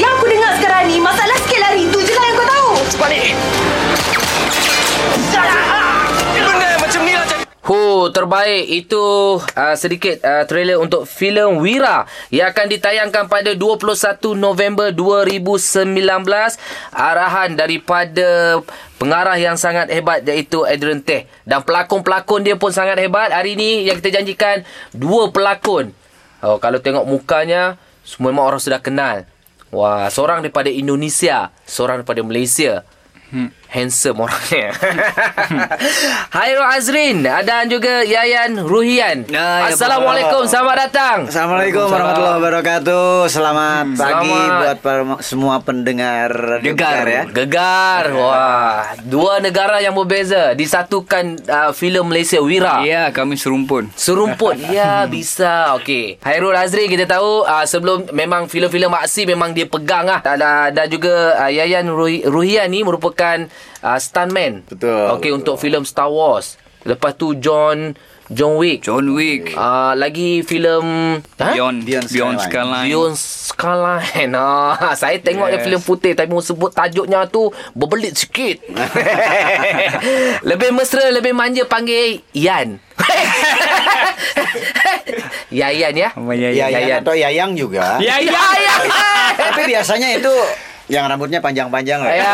Yang 0.00 0.12
aku 0.16 0.24
dengar 0.28 0.52
sekarang 0.56 0.84
ni 0.88 0.96
Masalah 1.00 1.36
sikit 1.44 1.58
lari 1.64 1.84
Itu 1.84 2.00
je 2.00 2.12
lah 2.16 2.24
yang 2.24 2.36
kau 2.36 2.48
tahu 2.48 2.70
Cepat, 2.92 3.08
Dik. 3.12 3.28
Benda 6.38 6.66
yang 6.70 6.80
macam 6.80 7.00
ni 7.04 7.12
lah 7.12 7.26
jadi. 7.28 7.47
Hu, 7.66 8.08
terbaik. 8.14 8.70
Itu 8.70 9.36
uh, 9.42 9.76
sedikit 9.76 10.22
uh, 10.22 10.46
trailer 10.46 10.78
untuk 10.78 11.04
filem 11.04 11.58
Wira 11.58 12.06
yang 12.30 12.54
akan 12.54 12.66
ditayangkan 12.70 13.26
pada 13.26 13.52
21 13.58 14.38
November 14.38 14.94
2019 14.94 15.98
arahan 16.94 17.50
daripada 17.58 18.62
pengarah 18.96 19.36
yang 19.36 19.58
sangat 19.58 19.90
hebat 19.90 20.22
iaitu 20.22 20.62
Adrian 20.62 21.02
Teh. 21.02 21.26
Dan 21.42 21.66
pelakon-pelakon 21.66 22.46
dia 22.46 22.54
pun 22.54 22.70
sangat 22.70 22.96
hebat. 23.02 23.34
Hari 23.34 23.58
ni 23.58 23.90
yang 23.90 23.98
kita 23.98 24.22
janjikan 24.22 24.62
dua 24.94 25.34
pelakon. 25.34 25.90
Oh, 26.38 26.62
kalau 26.62 26.78
tengok 26.78 27.02
mukanya 27.02 27.74
semua 28.06 28.30
memang 28.30 28.46
orang 28.54 28.62
sudah 28.62 28.78
kenal. 28.78 29.26
Wah 29.68 30.08
seorang 30.08 30.40
daripada 30.40 30.72
Indonesia 30.72 31.52
seorang 31.68 32.00
daripada 32.00 32.24
Malaysia. 32.24 32.86
Hmm. 33.28 33.52
Handsome 33.68 34.24
orangnya. 34.24 34.72
Hairul 36.36 36.64
Azrin. 36.64 37.20
Dan 37.20 37.68
juga 37.68 38.00
Yayan 38.00 38.64
Ruhian. 38.64 39.28
Ya, 39.28 39.68
ya, 39.68 39.76
Assalamualaikum. 39.76 40.44
Pak. 40.44 40.50
Selamat 40.50 40.76
datang. 40.88 41.18
Assalamualaikum 41.28 41.84
warahmatullahi 41.84 42.36
wabarakatuh. 42.40 43.08
Selamat 43.28 43.84
pagi 43.92 44.32
Selamat. 44.32 44.56
buat 44.56 44.78
para- 44.80 45.20
semua 45.20 45.54
pendengar 45.60 46.30
Gegar. 46.64 47.04
Ya. 47.04 47.22
Gegar. 47.28 48.04
Wah. 48.16 48.96
Dua 49.04 49.36
negara 49.38 49.84
yang 49.84 49.92
berbeza. 49.92 50.56
Disatukan 50.56 51.36
uh, 51.44 51.70
filem 51.70 52.08
Malaysia 52.08 52.40
Wira. 52.40 52.80
Ya, 52.82 53.12
kami 53.12 53.36
serumpun. 53.36 53.92
Serumput 53.92 54.56
Ya 54.72 55.04
bisa. 55.04 55.76
Okey. 55.76 56.16
Hairul 56.24 56.56
Azri 56.56 56.88
kita 56.88 57.04
tahu 57.04 57.44
uh, 57.44 57.64
Sebelum 57.64 58.08
Memang 58.10 58.48
filem-filem 58.48 58.88
aksi 58.90 59.28
Memang 59.28 59.52
dia 59.52 59.68
pegang 59.68 60.08
lah. 60.08 60.24
Dan, 60.24 60.40
uh, 60.40 60.68
dan 60.72 60.86
juga 60.88 61.36
uh, 61.36 61.52
Yayan 61.52 61.84
Ruhi, 61.92 62.24
Ruhian 62.24 62.72
ni 62.72 62.80
Merupakan 62.80 63.44
uh, 63.80 63.98
Stuntman 63.98 64.62
Betul. 64.64 65.14
Okey 65.14 65.30
untuk 65.30 65.56
filem 65.56 65.82
Star 65.82 66.08
Wars 66.08 66.58
Lepas 66.82 67.14
tu 67.14 67.34
John 67.34 67.92
John 68.28 68.60
Wick 68.60 68.84
John 68.84 69.08
Wick. 69.12 69.50
uh, 69.52 69.92
Lagi 69.92 70.40
filem 70.42 71.16
ha? 71.40 71.48
Beyond, 71.50 71.80
Beyond 71.82 72.06
Beyond, 72.06 72.36
Skyline. 72.38 72.44
Skyline. 72.44 72.86
Beyond 72.86 73.14
Skyline 73.16 74.32
ah, 74.38 74.92
Saya 74.92 75.16
tengok 75.18 75.48
yes. 75.48 75.64
Filem 75.64 75.80
putih 75.80 76.12
Tapi 76.12 76.28
mau 76.28 76.38
sebut 76.38 76.68
tajuknya 76.68 77.24
tu 77.26 77.48
Berbelit 77.72 78.14
sikit 78.14 78.60
Lebih 80.48 80.70
mesra 80.70 81.08
Lebih 81.08 81.32
manja 81.32 81.64
Panggil 81.64 82.20
Ian 82.30 82.76
Yayan 85.50 85.94
ya 85.96 86.08
Apa 86.12 86.32
ya, 86.36 86.48
Ya, 86.52 86.66
ya. 86.68 86.78
Yayan 86.78 87.00
atau 87.00 87.14
Yayang 87.16 87.52
juga. 87.56 87.96
Ya, 87.98 88.20
ya. 88.20 88.32
Yayan 88.32 88.80
Tapi 89.34 89.62
biasanya 89.66 90.08
itu 90.14 90.34
Yang 90.88 91.04
rambutnya 91.04 91.38
panjang-panjang 91.44 92.00
lah. 92.00 92.12
Ya, 92.16 92.32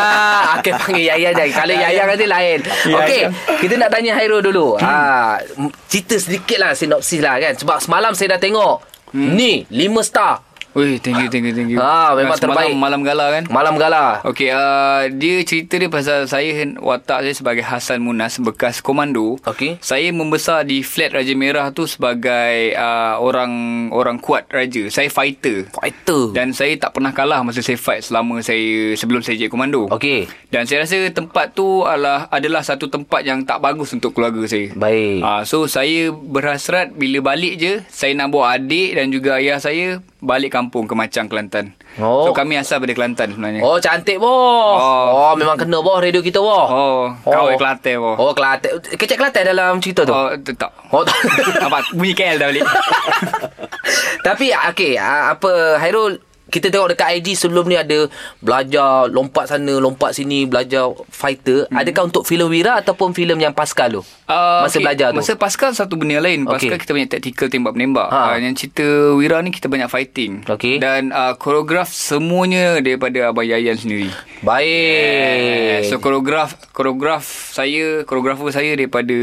okey 0.63 0.71
panggil 0.79 1.03
Yaya 1.11 1.29
dah. 1.35 1.43
Kalau 1.51 1.75
Yaya 1.75 2.01
nanti 2.07 2.23
lain. 2.23 2.59
Okey, 2.87 3.21
kita 3.59 3.73
nak 3.75 3.91
tanya 3.91 4.15
Hairul 4.15 4.39
dulu. 4.39 4.79
Ha, 4.79 5.43
cerita 5.91 6.15
sedikit 6.15 6.63
lah 6.63 6.71
sinopsis 6.71 7.19
lah 7.19 7.35
kan. 7.43 7.53
Sebab 7.59 7.83
semalam 7.83 8.15
saya 8.15 8.39
dah 8.39 8.41
tengok. 8.41 8.79
Ni, 9.15 9.67
5 9.67 10.03
star. 10.03 10.39
Wih, 10.75 10.99
thank 10.99 11.23
you, 11.23 11.31
thank 11.31 11.47
you, 11.47 11.55
thank 11.55 11.71
you. 11.71 11.79
Ah, 11.79 12.11
memang 12.19 12.35
Semalam 12.35 12.51
terbaik. 12.51 12.75
Malam 12.75 12.99
gala 13.07 13.25
kan? 13.31 13.43
Malam 13.47 13.79
gala. 13.79 14.19
Okey, 14.27 14.51
uh, 14.51 15.07
dia 15.07 15.39
cerita 15.47 15.79
dia 15.79 15.87
pasal 15.87 16.27
saya 16.27 16.51
watak 16.83 17.23
saya 17.23 17.31
sebagai 17.31 17.63
Hasan 17.63 18.03
Munas 18.03 18.35
bekas 18.43 18.83
komando. 18.83 19.39
Okey. 19.47 19.79
Saya 19.79 20.11
membesar 20.11 20.67
di 20.67 20.83
flat 20.83 21.15
Raja 21.15 21.31
Merah 21.31 21.71
tu 21.71 21.87
sebagai 21.87 22.75
uh, 22.75 23.15
orang 23.23 23.87
orang 23.95 24.19
kuat 24.19 24.51
raja. 24.51 24.83
Saya 24.91 25.07
fighter. 25.07 25.63
Fighter. 25.71 26.35
Dan 26.35 26.51
saya 26.51 26.75
tak 26.75 26.91
pernah 26.91 27.15
kalah 27.15 27.39
masa 27.39 27.63
saya 27.63 27.79
fight 27.79 28.03
selama 28.11 28.43
saya 28.43 28.99
sebelum 28.99 29.23
saya 29.23 29.39
jadi 29.39 29.47
komando. 29.47 29.87
Okey. 29.87 30.27
Dan 30.51 30.67
saya 30.67 30.83
rasa 30.83 31.07
tempat 31.15 31.55
tu 31.55 31.87
adalah 31.87 32.27
adalah 32.27 32.67
satu 32.67 32.91
tempat 32.91 33.23
yang 33.23 33.47
tak 33.47 33.63
bagus 33.63 33.95
untuk 33.95 34.11
keluarga 34.11 34.43
saya. 34.43 34.75
Baik. 34.75 35.23
Ah, 35.23 35.47
so 35.47 35.71
saya 35.71 36.11
berhasrat 36.11 36.91
bila 36.99 37.31
balik 37.31 37.63
je 37.63 37.79
saya 37.87 38.11
nak 38.11 38.35
bawa 38.35 38.59
adik 38.59 38.99
dan 38.99 39.07
juga 39.07 39.39
ayah 39.39 39.63
saya 39.63 40.03
balik 40.25 40.51
kampung 40.51 40.64
ke 40.69 40.95
Macang 40.95 41.27
Kelantan. 41.27 41.75
Oh. 41.97 42.27
So 42.27 42.35
kami 42.35 42.59
asal 42.59 42.81
dari 42.81 42.95
Kelantan 42.95 43.33
sebenarnya. 43.33 43.61
Oh, 43.65 43.77
cantik 43.81 44.17
boh. 44.17 44.29
Oh. 44.29 45.31
Oh. 45.31 45.33
memang 45.35 45.57
kena 45.57 45.81
boh 45.81 45.97
radio 45.97 46.21
kita 46.21 46.39
boh. 46.39 46.65
Oh, 46.67 47.03
kau 47.25 47.51
oh. 47.51 47.57
Kelantan 47.57 47.95
boh. 47.99 48.15
Oh, 48.15 48.31
Kelantan. 48.31 48.81
Kecek 48.81 49.17
Kelantan 49.17 49.43
dalam 49.51 49.77
cerita 49.79 50.05
tu. 50.05 50.13
Oh, 50.13 50.29
tak. 50.35 50.71
Oh, 50.91 51.03
tak. 51.03 51.17
Apa 51.67 51.81
bunyi 51.95 52.13
KL 52.13 52.37
dah 52.37 52.47
balik. 52.51 52.63
Tapi 54.25 54.49
okey, 54.73 54.97
ah, 54.97 55.37
apa 55.37 55.77
Hairul 55.77 56.17
kita 56.55 56.71
tengok 56.71 56.95
dekat 56.95 57.19
IG 57.19 57.35
sebelum 57.35 57.67
ni 57.67 57.75
ada 57.75 58.07
belajar 58.39 59.11
lompat 59.11 59.51
sana, 59.51 59.75
lompat 59.75 60.15
sini, 60.15 60.47
belajar 60.47 60.87
fighter. 61.11 61.67
Hmm. 61.67 61.83
Adakah 61.83 62.07
untuk 62.07 62.23
filem 62.23 62.47
Wira 62.47 62.79
ataupun 62.79 63.11
filem 63.11 63.35
yang 63.43 63.51
Pascal 63.51 63.99
tu? 63.99 64.01
Uh, 64.25 64.63
Masa 64.63 64.79
belajar 64.79 65.11
tu. 65.11 65.19
Masa 65.19 65.35
Pascal 65.35 65.75
satu 65.75 65.99
benda 65.99 66.23
lain. 66.23 66.47
Pascal 66.47 66.79
kita 66.79 66.95
banyak 66.95 67.11
tactical 67.11 67.51
tembak-menembak. 67.51 68.07
Ha. 68.07 68.19
Uh, 68.31 68.35
yang 68.39 68.55
cerita 68.55 68.87
Wira 69.19 69.43
ni 69.43 69.51
kita 69.51 69.67
banyak 69.67 69.91
fighting. 69.91 70.47
Okey. 70.47 70.79
Dan 70.79 71.11
uh, 71.11 71.35
koreograf 71.35 71.91
semuanya 71.91 72.79
daripada 72.79 73.35
Abang 73.35 73.43
Yayan 73.43 73.75
sendiri. 73.75 74.07
Baik. 74.39 75.91
So 75.91 75.99
koreograf 75.99 76.55
koreograf 76.71 77.51
saya 77.51 78.07
koreografer 78.07 78.47
saya 78.55 78.79
daripada 78.79 79.17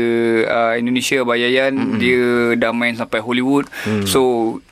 uh, 0.44 0.74
Indonesia 0.76 1.24
Abang 1.24 1.40
Yayan 1.40 1.72
mm-hmm. 1.72 1.96
dia 1.96 2.22
dah 2.60 2.72
main 2.76 2.92
sampai 2.92 3.24
Hollywood. 3.24 3.72
Mm. 3.88 4.04
So 4.04 4.20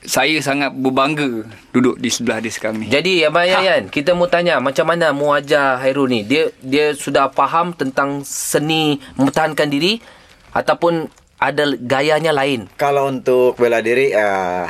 saya 0.05 0.37
sangat 0.45 0.77
berbangga 0.77 1.49
duduk 1.71 1.97
di 1.97 2.11
sebelah 2.11 2.43
dia 2.43 2.50
sekarang 2.51 2.83
ni. 2.83 2.87
Jadi 2.91 3.23
Abang 3.23 3.47
Yayan, 3.47 3.87
kita 3.87 4.11
mau 4.13 4.27
tanya 4.27 4.59
macam 4.59 4.85
mana 4.85 5.15
mu 5.15 5.31
ajar 5.31 5.79
Hairul 5.79 6.11
ni? 6.11 6.21
Dia 6.27 6.51
dia 6.59 6.91
sudah 6.91 7.31
faham 7.31 7.71
tentang 7.71 8.21
seni 8.27 8.99
mempertahankan 9.15 9.71
diri 9.71 10.03
ataupun 10.51 11.07
ada 11.41 11.63
gayanya 11.79 12.35
lain? 12.35 12.69
Kalau 12.77 13.09
untuk 13.09 13.57
bela 13.57 13.81
diri 13.81 14.13
uh, 14.13 14.69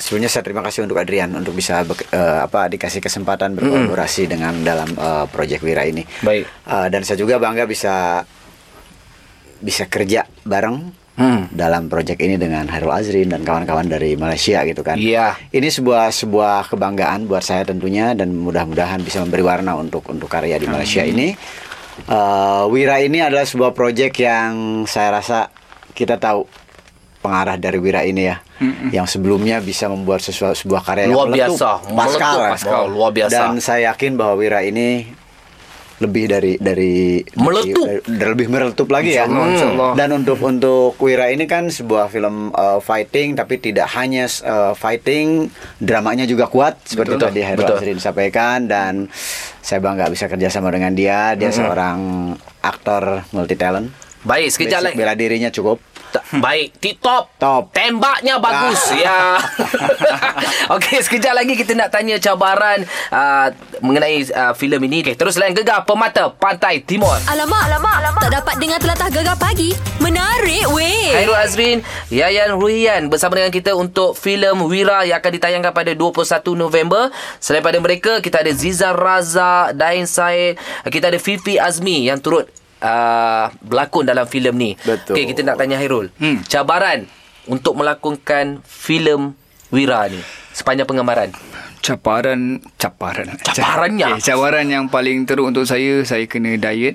sebenarnya 0.00 0.30
saya 0.32 0.44
terima 0.44 0.64
kasih 0.64 0.88
untuk 0.88 0.98
Adrian 0.98 1.30
untuk 1.36 1.54
bisa 1.54 1.84
uh, 1.84 2.40
apa 2.42 2.66
dikasih 2.66 2.98
kesempatan 2.98 3.54
berkolaborasi 3.54 4.26
dengan 4.26 4.64
dalam 4.64 4.90
uh, 4.96 5.28
proyek 5.28 5.62
Wira 5.62 5.86
ini. 5.86 6.02
Baik. 6.24 6.48
Uh, 6.66 6.88
dan 6.88 7.04
saya 7.04 7.20
juga 7.20 7.38
bangga 7.38 7.68
bisa 7.68 8.24
bisa 9.62 9.86
kerja 9.86 10.26
bareng 10.42 11.01
Hmm. 11.12 11.44
dalam 11.52 11.92
proyek 11.92 12.24
ini 12.24 12.40
dengan 12.40 12.64
Hairul 12.72 12.88
Azrin 12.88 13.28
dan 13.28 13.44
kawan-kawan 13.44 13.84
dari 13.84 14.16
Malaysia 14.16 14.64
gitu 14.64 14.80
kan. 14.80 14.96
Iya. 14.96 15.36
Ini 15.52 15.68
sebuah 15.68 16.08
sebuah 16.08 16.72
kebanggaan 16.72 17.28
buat 17.28 17.44
saya 17.44 17.68
tentunya 17.68 18.16
dan 18.16 18.32
mudah-mudahan 18.32 19.04
bisa 19.04 19.20
memberi 19.20 19.44
warna 19.44 19.76
untuk 19.76 20.08
untuk 20.08 20.32
karya 20.32 20.56
di 20.56 20.64
Malaysia 20.64 21.04
ini. 21.04 21.36
Uh, 22.08 22.64
Wira 22.72 23.04
ini 23.04 23.20
adalah 23.20 23.44
sebuah 23.44 23.76
proyek 23.76 24.24
yang 24.24 24.84
saya 24.88 25.20
rasa 25.20 25.52
kita 25.92 26.16
tahu 26.16 26.48
pengarah 27.20 27.60
dari 27.60 27.76
Wira 27.78 28.02
ini 28.02 28.26
ya, 28.26 28.40
yang 28.90 29.06
sebelumnya 29.06 29.60
bisa 29.60 29.86
membuat 29.86 30.24
sesuatu 30.24 30.56
sebuah 30.56 30.82
karya 30.82 31.06
Luar 31.06 31.30
yang 31.30 31.52
meletup. 31.52 31.60
biasa. 31.60 31.70
Pascal, 31.92 32.32
Meletup, 32.34 32.40
ya. 32.42 32.50
Pascal. 32.56 32.82
Luar 32.88 33.10
biasa. 33.12 33.30
Dan 33.30 33.48
saya 33.60 33.80
yakin 33.92 34.16
bahwa 34.16 34.34
Wira 34.40 34.64
ini 34.64 35.06
lebih 36.02 36.26
dari 36.26 36.52
dari 36.58 37.22
Meletup. 37.38 37.86
dari- 37.86 38.02
dari- 38.04 38.30
lebih 38.34 38.46
meletup 38.50 38.88
lagi 38.90 39.14
ya. 39.14 39.24
Insyaallah, 39.24 39.46
insyaallah. 39.48 39.90
Dan 39.94 40.08
untuk 40.12 40.38
untuk 40.42 40.98
Wira 40.98 41.30
ini 41.30 41.46
kan 41.46 41.70
sebuah 41.70 42.10
film 42.10 42.50
uh, 42.50 42.82
fighting 42.82 43.32
tapi 43.32 43.56
tidak 43.56 43.86
hanya 43.94 44.26
uh, 44.42 44.74
fighting, 44.74 45.46
dramanya 45.78 46.26
juga 46.26 46.50
kuat 46.50 46.82
seperti 46.82 47.14
Betul. 47.16 47.26
tadi 47.30 47.40
Hairul 47.40 47.62
Betul. 47.62 47.76
Azrin 47.78 48.00
sampaikan 48.02 48.66
dan 48.66 49.06
saya 49.62 49.78
bangga 49.78 50.10
bisa 50.10 50.26
kerjasama 50.26 50.68
dengan 50.68 50.92
dia. 50.92 51.38
Dia 51.38 51.54
seorang 51.54 52.34
aktor 52.60 53.22
multi 53.30 53.54
talent. 53.54 53.94
Baik, 54.22 54.54
sekejap 54.54 54.80
lagi. 54.82 54.94
Bela 54.94 55.18
dirinya 55.18 55.50
cukup. 55.50 55.82
Baik, 56.32 56.76
tip-top. 56.80 57.32
Top. 57.36 57.72
Tembaknya 57.72 58.36
bagus. 58.40 58.80
Ah. 58.92 58.96
ya. 58.96 59.18
Okey, 60.76 61.00
sekejap 61.04 61.32
lagi 61.36 61.56
kita 61.56 61.72
nak 61.76 61.92
tanya 61.92 62.16
cabaran 62.20 62.84
uh, 63.12 63.52
mengenai 63.80 64.24
uh, 64.32 64.52
filem 64.56 64.80
ini. 64.88 65.04
Okay, 65.04 65.16
terus 65.16 65.36
lain 65.36 65.52
gegar 65.56 65.84
Pemata 65.84 66.32
Pantai 66.32 66.84
Timur. 66.84 67.12
Alamak, 67.28 67.68
alamak, 67.68 67.94
alamak. 68.00 68.22
Tak 68.28 68.32
dapat 68.42 68.54
dengar 68.60 68.78
telatah 68.80 69.08
gegar 69.12 69.36
pagi. 69.36 69.72
Menarik 70.00 70.68
weh. 70.72 71.12
Hairul 71.12 71.36
Azrin, 71.36 71.78
Yayan 72.08 72.56
Ruhian 72.56 73.12
bersama 73.12 73.36
dengan 73.40 73.52
kita 73.52 73.76
untuk 73.76 74.16
filem 74.16 74.64
Wira 74.68 75.04
yang 75.04 75.20
akan 75.20 75.32
ditayangkan 75.36 75.72
pada 75.72 75.92
21 75.92 76.24
November. 76.56 77.12
Selain 77.38 77.64
pada 77.64 77.78
mereka, 77.80 78.24
kita 78.24 78.40
ada 78.40 78.52
Ziza 78.52 78.96
Raza, 78.96 79.76
Dain 79.76 80.08
Said, 80.08 80.56
kita 80.88 81.12
ada 81.12 81.18
Fifi 81.20 81.60
Azmi 81.60 82.08
yang 82.08 82.20
turut 82.20 82.61
uh, 82.82 83.48
berlakon 83.62 84.04
dalam 84.04 84.26
filem 84.26 84.54
ni. 84.54 84.70
Betul. 84.76 85.14
Okey, 85.14 85.30
kita 85.30 85.40
nak 85.42 85.56
tanya 85.56 85.78
Hairul. 85.78 86.10
Hmm. 86.18 86.42
Cabaran 86.44 87.06
untuk 87.46 87.78
melakonkan 87.78 88.60
filem 88.62 89.32
Wira 89.70 90.04
ni 90.06 90.20
sepanjang 90.52 90.84
penggambaran. 90.84 91.32
Caparan 91.82 92.62
Caparan 92.78 93.26
Cabarannya? 93.42 94.14
okay, 94.14 94.22
Cabaran 94.22 94.70
yang 94.70 94.86
paling 94.86 95.26
teruk 95.26 95.50
untuk 95.50 95.66
saya 95.66 96.06
Saya 96.06 96.30
kena 96.30 96.54
diet 96.54 96.94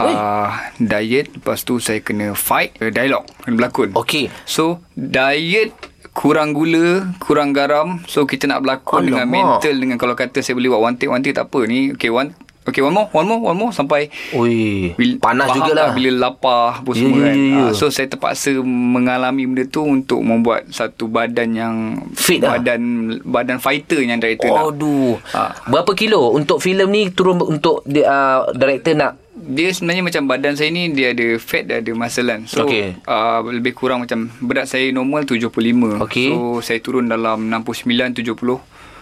uh, 0.00 0.48
Diet 0.80 1.28
Lepas 1.28 1.60
tu 1.60 1.76
saya 1.76 2.00
kena 2.00 2.32
fight 2.32 2.72
uh, 2.80 2.88
Dialog 2.88 3.28
Kena 3.44 3.52
berlakon 3.52 3.92
Okey. 3.92 4.32
So 4.48 4.80
Diet 4.96 5.76
Kurang 6.16 6.56
gula 6.56 7.12
Kurang 7.20 7.52
garam 7.52 8.00
So 8.08 8.24
kita 8.24 8.48
nak 8.48 8.64
berlakon 8.64 9.12
Dengan 9.12 9.28
Alamak. 9.28 9.60
mental 9.60 9.74
Dengan 9.76 10.00
kalau 10.00 10.16
kata 10.16 10.40
saya 10.40 10.56
boleh 10.56 10.72
buat 10.72 10.80
One 10.80 10.96
take 10.96 11.12
one 11.12 11.20
take 11.20 11.36
tak 11.36 11.52
apa 11.52 11.60
ni 11.68 11.92
Okay 11.92 12.08
one 12.08 12.32
Okay 12.64 12.80
one 12.80 12.92
more 12.92 13.08
One 13.10 13.26
more 13.26 13.40
One 13.44 13.58
more 13.58 13.70
Sampai 13.70 14.08
Ui, 14.32 14.88
Bil- 14.94 15.20
panas 15.20 15.52
jugalah. 15.52 15.92
Bila 15.92 16.28
lapar 16.28 16.80
apa 16.80 16.90
Ya, 16.90 16.96
semua 16.96 17.18
ya, 17.18 17.24
kan. 17.24 17.34
ya, 17.34 17.44
ya. 17.44 17.60
Ah, 17.60 17.70
so 17.70 17.84
saya 17.88 18.06
terpaksa 18.06 18.50
mengalami 18.64 19.44
benda 19.44 19.64
tu 19.64 19.82
untuk 19.82 20.20
membuat 20.20 20.64
satu 20.68 21.04
badan 21.06 21.48
yang 21.52 21.74
Fit 22.14 22.40
lah. 22.40 22.56
badan 22.56 22.80
badan 23.20 23.58
fighter 23.58 24.00
yang 24.00 24.16
director 24.16 24.48
nak. 24.48 24.72
Aduh. 24.72 25.20
Ah. 25.30 25.52
Berapa 25.66 25.92
kilo 25.92 26.32
untuk 26.32 26.58
filem 26.58 26.88
ni 26.88 27.02
turun 27.08 27.36
untuk 27.38 27.84
uh, 27.84 28.40
director 28.50 28.94
nak 28.94 29.12
Dia 29.34 29.68
sebenarnya 29.68 30.00
macam 30.00 30.22
badan 30.24 30.54
saya 30.54 30.70
ni 30.70 30.88
dia 30.88 31.10
ada 31.10 31.36
fat 31.36 31.66
dia 31.66 31.76
ada 31.78 31.90
musclean. 31.92 32.46
So 32.46 32.64
Okey. 32.64 32.96
uh, 33.04 33.44
lebih 33.44 33.74
kurang 33.74 34.00
macam 34.00 34.32
berat 34.38 34.64
saya 34.64 34.88
normal 34.88 35.28
75. 35.28 35.52
Okey. 36.00 36.30
So 36.30 36.38
saya 36.62 36.78
turun 36.78 37.06
dalam 37.06 37.52
69 37.52 38.14
70. 38.16 38.40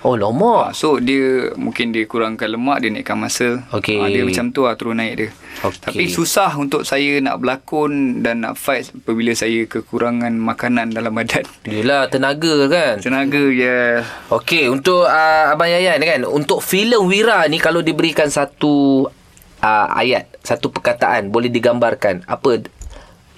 Oh, 0.02 0.18
lama. 0.18 0.66
Ah, 0.66 0.70
so 0.74 0.98
dia 0.98 1.54
mungkin 1.54 1.94
dia 1.94 2.10
kurangkan 2.10 2.50
lemak 2.50 2.82
dia 2.82 2.90
naikkan. 2.90 3.22
Okey. 3.22 4.02
Ah, 4.02 4.10
dia 4.10 4.26
macam 4.26 4.50
tu 4.50 4.66
lah 4.66 4.74
turun 4.74 4.98
naik 4.98 5.14
dia. 5.14 5.30
Okey. 5.62 5.78
Tapi 5.78 6.04
susah 6.10 6.50
untuk 6.58 6.82
saya 6.82 7.22
nak 7.22 7.38
berlakon 7.38 8.18
dan 8.26 8.42
nak 8.42 8.58
fight 8.58 8.90
apabila 8.90 9.30
saya 9.38 9.62
kekurangan 9.70 10.34
makanan 10.34 10.90
dalam 10.90 11.14
badan. 11.14 11.46
Yelah, 11.70 12.10
tenaga 12.10 12.66
kan. 12.66 12.98
Tenaga 12.98 13.42
ya. 13.54 14.02
Okey, 14.34 14.66
untuk 14.74 15.06
uh, 15.06 15.54
Abang 15.54 15.70
Yayan 15.70 16.02
kan, 16.02 16.26
untuk 16.26 16.66
filem 16.66 17.06
Wira 17.06 17.46
ni 17.46 17.62
kalau 17.62 17.78
diberikan 17.78 18.26
satu 18.26 19.06
uh, 19.62 19.88
ayat, 19.94 20.34
satu 20.42 20.74
perkataan 20.74 21.30
boleh 21.30 21.46
digambarkan, 21.46 22.26
apa 22.26 22.66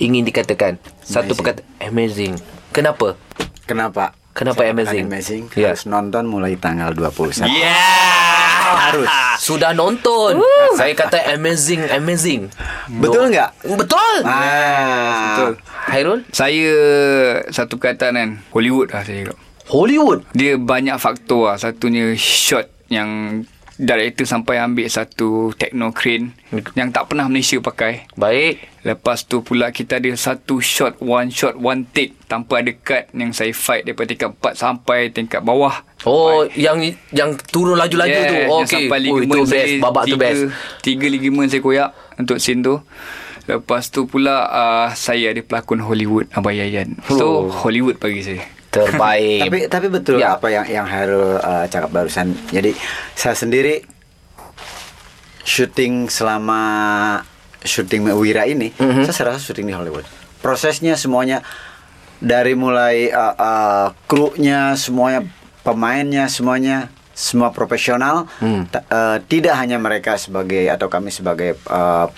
ingin 0.01 0.25
dikatakan? 0.25 0.81
Satu 1.05 1.37
perkataan 1.37 1.69
amazing. 1.85 2.41
Kenapa? 2.73 3.21
Kenapa? 3.69 4.24
Kenapa 4.35 4.67
Saya 4.67 4.75
amazing? 4.75 5.07
Amazing. 5.07 5.43
Ya. 5.55 5.71
Harus 5.71 5.87
nonton 5.87 6.27
mulai 6.27 6.59
tanggal 6.59 6.91
21. 6.91 7.47
Harus. 7.47 9.07
Sudah 9.39 9.71
nonton. 9.71 10.43
Saya 10.75 10.91
kata 10.99 11.39
amazing, 11.39 11.87
amazing. 11.87 12.51
Betul 12.99 13.31
nggak? 13.31 13.55
Betul. 13.79 14.15
Ah. 14.27 15.39
Betul. 15.39 15.53
Hairul? 15.87 16.19
Saya 16.35 16.75
satu 17.55 17.79
perkataan 17.79 18.19
kan 18.19 18.31
Hollywood 18.51 18.91
lah 18.91 19.07
saya 19.07 19.23
cakap. 19.23 19.39
Hollywood. 19.71 20.27
Dia 20.35 20.59
banyak 20.59 20.99
faktor 20.99 21.55
lah. 21.55 21.57
Satunya 21.57 22.19
shot 22.19 22.67
yang 22.91 23.43
Director 23.75 24.23
sampai 24.23 24.57
ambil 24.57 24.87
satu 24.87 25.51
techno 25.53 25.91
crane 25.91 26.31
Yang 26.73 26.89
tak 26.91 27.05
pernah 27.07 27.27
Malaysia 27.27 27.59
pakai 27.59 28.07
Baik. 28.15 28.71
Lepas 28.81 29.25
tu 29.25 29.41
pula 29.41 29.69
kita 29.69 29.97
ada 29.97 30.13
satu 30.13 30.61
shot, 30.61 31.01
one 31.01 31.27
shot, 31.29 31.57
one 31.57 31.89
take 31.89 32.15
tanpa 32.25 32.61
ada 32.61 32.71
cut 32.77 33.09
yang 33.11 33.33
saya 33.33 33.51
fight 33.51 33.83
daripada 33.83 34.07
tingkat 34.07 34.31
4 34.37 34.53
sampai 34.55 35.09
tingkat 35.09 35.41
bawah. 35.41 35.73
Oh, 36.05 36.45
yang 36.53 36.85
yang 37.09 37.33
turun 37.49 37.75
laju-laju 37.75 38.13
Yeah, 38.13 38.29
tu. 38.29 38.37
Okey. 38.61 38.69
Sampai 38.85 38.99
Oh, 39.01 39.17
ligamen 39.17 39.25
itu 39.25 39.49
saya 39.49 39.65
best. 39.65 39.75
Babak 39.81 40.03
tu 40.05 40.09
tiga, 40.11 40.21
best. 40.21 40.43
Tiga 40.85 41.07
ligamen 41.09 41.47
saya 41.49 41.61
koyak 41.61 41.89
untuk 42.15 42.37
scene 42.37 42.61
tu. 42.61 42.77
Lepas 43.45 43.89
tu 43.89 44.05
pula 44.05 44.45
uh, 44.47 44.89
saya 44.93 45.33
ada 45.33 45.41
pelakon 45.41 45.81
Hollywood 45.81 46.29
Abang 46.31 46.53
Yayan. 46.53 47.01
So 47.09 47.25
Oh. 47.25 47.49
Hollywood 47.49 47.97
bagi 47.97 48.21
saya. 48.21 48.45
Terbaik. 48.75 49.41
Tapi 49.47 49.59
tapi 49.71 49.87
betul 49.87 50.19
Ya. 50.19 50.35
apa 50.35 50.51
yang 50.51 50.67
yang 50.67 50.87
Hairul 50.87 51.39
uh, 51.39 51.65
cakap 51.67 51.91
barusan. 51.91 52.35
Jadi 52.51 52.75
saya 53.15 53.33
sendiri 53.33 53.87
syuting 55.45 56.09
selama 56.09 56.61
syuting 57.63 58.09
Wira 58.13 58.45
ini, 58.45 58.73
Mhm. 58.77 59.09
saya 59.09 59.33
rasa 59.33 59.41
syuting 59.41 59.69
di 59.69 59.75
Hollywood. 59.75 60.05
Prosesnya 60.41 60.99
semuanya 60.99 61.41
dari 62.19 62.53
mulai 62.53 63.09
uh, 63.09 63.35
uh, 63.35 63.87
krunya 64.05 64.77
semuanya 64.77 65.25
pemainnya 65.65 66.29
semuanya 66.29 66.93
semua 67.15 67.55
profesional. 67.55 68.27
Hmm. 68.43 68.69
Uh, 68.69 69.17
tidak 69.25 69.57
hanya 69.57 69.79
mereka 69.79 70.19
sebagai 70.19 70.69
atau 70.69 70.91
kami 70.91 71.09
sebagai 71.09 71.57
uh, 71.71 72.11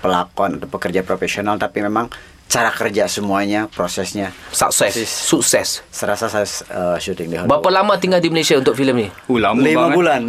pelakon 0.00 0.56
atau 0.58 0.66
pekerja 0.66 1.04
profesional 1.04 1.54
tapi 1.54 1.84
memang 1.84 2.08
cara 2.50 2.66
kerja 2.68 3.06
semuanya 3.06 3.64
prosesnya 3.66 4.34
Sukses. 4.50 4.90
Persis. 4.90 5.06
Sukses. 5.06 5.68
Serasa 5.88 6.26
saya 6.26 6.42
uh, 6.68 6.96
syuting 6.96 7.30
di 7.30 7.36
Hollywood. 7.36 7.62
Berapa 7.62 7.70
lama 7.72 7.94
tinggal 7.94 8.18
di 8.18 8.26
Malaysia 8.26 8.58
untuk 8.58 8.74
filem 8.74 8.96
ni? 8.96 9.08
Oh, 9.24 9.38
lama 9.38 9.54
Lima 9.56 9.86
banget. 9.86 9.94
bulan. 9.94 10.22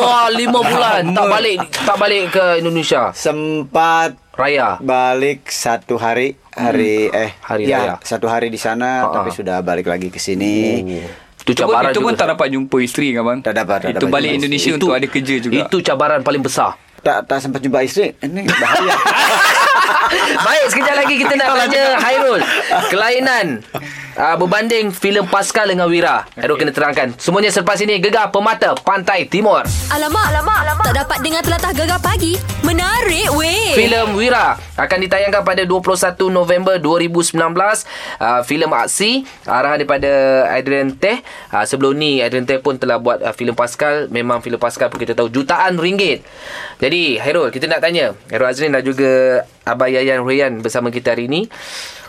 Wah, 0.00 0.32
lima 0.32 0.56
bulan 0.58 1.02
tak 1.10 1.26
balik 1.28 1.58
tak 1.78 1.96
balik 1.96 2.22
ke 2.30 2.44
Indonesia. 2.56 3.12
Sempat 3.12 4.16
Raya. 4.32 4.80
balik 4.80 5.46
satu 5.46 5.94
hari 5.94 6.32
hari 6.50 7.06
eh 7.06 7.36
Hmm. 7.36 7.44
Hari 7.46 7.64
ya, 7.66 7.78
raya. 7.78 7.94
satu 8.00 8.24
hari 8.24 8.48
di 8.48 8.56
sana 8.56 9.04
Ah, 9.04 9.12
tapi 9.14 9.28
ah. 9.28 9.34
sudah 9.36 9.56
balik 9.60 9.84
lagi 9.86 10.08
ke 10.08 10.16
sini. 10.16 10.80
Itu 11.38 11.52
Itu 11.52 11.62
pun, 11.62 11.72
cabaran 11.72 11.90
itu 11.90 12.00
pun 12.00 12.08
juga. 12.10 12.20
tak 12.20 12.28
dapat 12.30 12.46
jumpa 12.50 12.76
isteri 12.80 13.08
kan 13.10 13.22
bang? 13.22 13.38
Tak 13.42 13.54
dapat, 13.54 13.76
tak 13.78 13.90
Itu 13.90 13.98
dapat 14.02 14.12
balik 14.12 14.30
Indonesia 14.34 14.68
Itu- 14.70 14.76
untuk 14.78 14.90
ada 14.92 15.06
kerja 15.06 15.34
juga. 15.36 15.56
Itu 15.58 15.76
cabaran 15.80 16.20
paling 16.20 16.40
besar. 16.40 16.72
Tak 17.00 17.24
tak 17.26 17.38
sempat 17.38 17.60
jumpa 17.60 17.80
isteri. 17.80 18.12
Ini 18.18 18.44
bahaya. 18.46 18.96
Baik, 20.46 20.64
sekejap 20.72 20.94
lagi 21.04 21.14
kita 21.20 21.34
nak 21.38 21.48
tanya 21.66 21.84
Hairul. 22.02 22.40
Kelainan 22.90 23.46
uh, 24.20 24.36
berbanding 24.36 24.92
filem 24.92 25.24
Pascal 25.24 25.72
dengan 25.72 25.88
Wira. 25.88 26.28
Hairul 26.36 26.60
kena 26.60 26.72
terangkan. 26.76 27.16
Semuanya 27.16 27.48
selepas 27.48 27.80
ini 27.80 27.96
Gegar 27.96 28.28
Pemata 28.28 28.76
Pantai 28.76 29.24
Timur. 29.24 29.64
Alamak, 29.88 30.24
alamak, 30.30 30.58
alamak. 30.60 30.84
Tak 30.92 30.96
dapat 31.08 31.18
dengar 31.24 31.42
telatah 31.42 31.72
gegar 31.72 32.00
pagi. 32.04 32.36
Menarik 32.60 33.32
weh. 33.32 33.72
Filem 33.72 34.12
Wira 34.12 34.60
akan 34.76 34.98
ditayangkan 35.08 35.42
pada 35.42 35.62
21 35.64 36.28
November 36.28 36.76
2019. 36.76 37.40
Uh, 38.20 38.40
filem 38.44 38.70
aksi 38.70 39.24
arahan 39.48 39.80
daripada 39.80 40.12
Adrian 40.52 40.92
Teh. 40.92 41.24
Uh, 41.48 41.64
sebelum 41.64 41.96
ni 41.96 42.20
Adrian 42.20 42.44
Teh 42.44 42.60
pun 42.60 42.76
telah 42.76 43.00
buat 43.00 43.24
uh, 43.24 43.32
filem 43.32 43.56
Pascal. 43.56 44.12
Memang 44.12 44.44
filem 44.44 44.60
Pascal 44.60 44.92
pun 44.92 45.00
kita 45.00 45.16
tahu 45.16 45.32
jutaan 45.32 45.80
ringgit. 45.80 46.20
Jadi 46.80 47.16
Hairul, 47.16 47.48
kita 47.52 47.68
nak 47.68 47.80
tanya 47.80 48.12
Hairul 48.28 48.48
Azrin 48.48 48.72
dan 48.72 48.84
juga 48.84 49.44
Abang 49.64 49.92
Yayan 49.92 50.24
Rayan 50.24 50.64
bersama 50.64 50.88
kita 50.88 51.12
hari 51.12 51.28
ini 51.28 51.46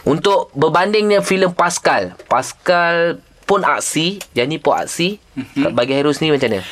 untuk 0.07 0.49
berbandingnya 0.57 1.21
filem 1.21 1.53
Pascal. 1.53 2.17
Pascal 2.25 3.21
pun 3.45 3.67
aksi, 3.67 4.23
yang 4.31 4.47
ni 4.47 4.57
pun 4.57 4.79
aksi. 4.79 5.19
Mhm. 5.35 5.75
Bagi 5.75 5.91
Hairul 5.97 6.15
sendiri 6.15 6.39
macam 6.39 6.49
mana? 6.55 6.63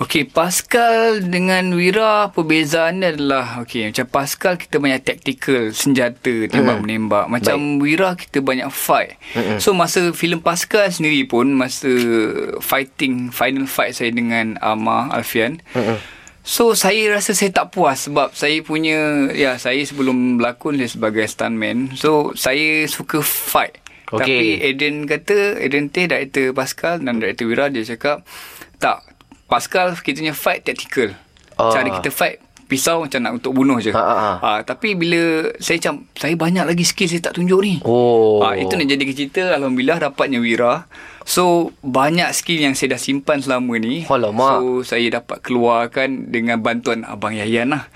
Okey, 0.00 0.32
Pascal 0.32 1.20
dengan 1.20 1.76
Wira 1.76 2.32
perbezaannya 2.32 3.20
adalah 3.20 3.60
okey, 3.60 3.92
macam 3.92 4.08
Pascal 4.08 4.56
kita 4.56 4.80
banyak 4.80 5.04
tactical, 5.04 5.76
senjata, 5.76 6.48
tembak 6.48 6.80
menembak. 6.80 7.28
Macam 7.28 7.76
Wira 7.84 8.16
kita 8.16 8.40
banyak 8.40 8.72
fight. 8.72 9.20
So 9.60 9.76
masa 9.76 10.08
filem 10.16 10.40
Pascal 10.40 10.88
sendiri 10.88 11.28
pun 11.28 11.52
masa 11.52 11.92
fighting 12.64 13.28
final 13.28 13.68
fight 13.68 13.92
saya 13.92 14.08
dengan 14.08 14.56
Amar 14.64 15.12
Alfian. 15.12 15.60
So 16.40 16.72
saya 16.72 17.12
rasa 17.12 17.36
saya 17.36 17.52
tak 17.52 17.76
puas 17.76 18.08
sebab 18.08 18.32
saya 18.32 18.58
punya 18.64 19.28
ya 19.36 19.60
saya 19.60 19.80
sebelum 19.84 20.40
berlakon 20.40 20.80
saya 20.80 20.90
sebagai 20.90 21.24
stuntman. 21.28 21.92
So 21.94 22.32
saya 22.32 22.88
suka 22.88 23.20
fight. 23.20 23.76
Okey. 24.10 24.18
Tapi 24.18 24.46
Eden 24.64 25.06
kata 25.06 25.60
Eden 25.60 25.92
Teh 25.92 26.10
director 26.10 26.50
Pascal 26.50 26.98
dan 26.98 27.22
director 27.22 27.46
Wira 27.46 27.70
dia 27.70 27.86
cakap 27.86 28.26
tak 28.82 29.06
Pascal 29.46 29.94
kita 30.00 30.24
punya 30.24 30.34
fight 30.34 30.66
tactical. 30.66 31.14
Ah. 31.60 31.70
Cara 31.70 31.88
kita 32.00 32.10
fight 32.10 32.42
pisau 32.70 33.02
macam 33.02 33.18
nak 33.18 33.32
untuk 33.42 33.52
bunuh 33.58 33.82
je. 33.82 33.90
Ha, 33.90 33.98
ha, 33.98 34.14
ha. 34.14 34.32
Ah, 34.38 34.58
tapi 34.62 34.94
bila 34.94 35.50
saya 35.58 35.82
macam 35.82 36.06
saya 36.14 36.34
banyak 36.38 36.64
lagi 36.70 36.86
skill 36.86 37.10
saya 37.10 37.18
tak 37.26 37.42
tunjuk 37.42 37.58
ni. 37.66 37.74
Oh. 37.82 38.38
Ah, 38.46 38.54
itu 38.54 38.70
nak 38.78 38.86
jadi 38.86 39.02
cerita 39.10 39.42
alhamdulillah 39.58 39.98
dapatnya 39.98 40.38
Wira. 40.38 40.86
So 41.26 41.74
banyak 41.82 42.30
skill 42.30 42.62
yang 42.62 42.78
saya 42.78 42.94
dah 42.94 43.00
simpan 43.02 43.42
selama 43.42 43.74
ni. 43.82 44.06
Alamak. 44.06 44.62
So 44.62 44.94
saya 44.94 45.18
dapat 45.18 45.42
keluarkan 45.42 46.30
dengan 46.30 46.62
bantuan 46.62 47.02
abang 47.02 47.34
Yayan 47.34 47.74
lah. 47.74 47.90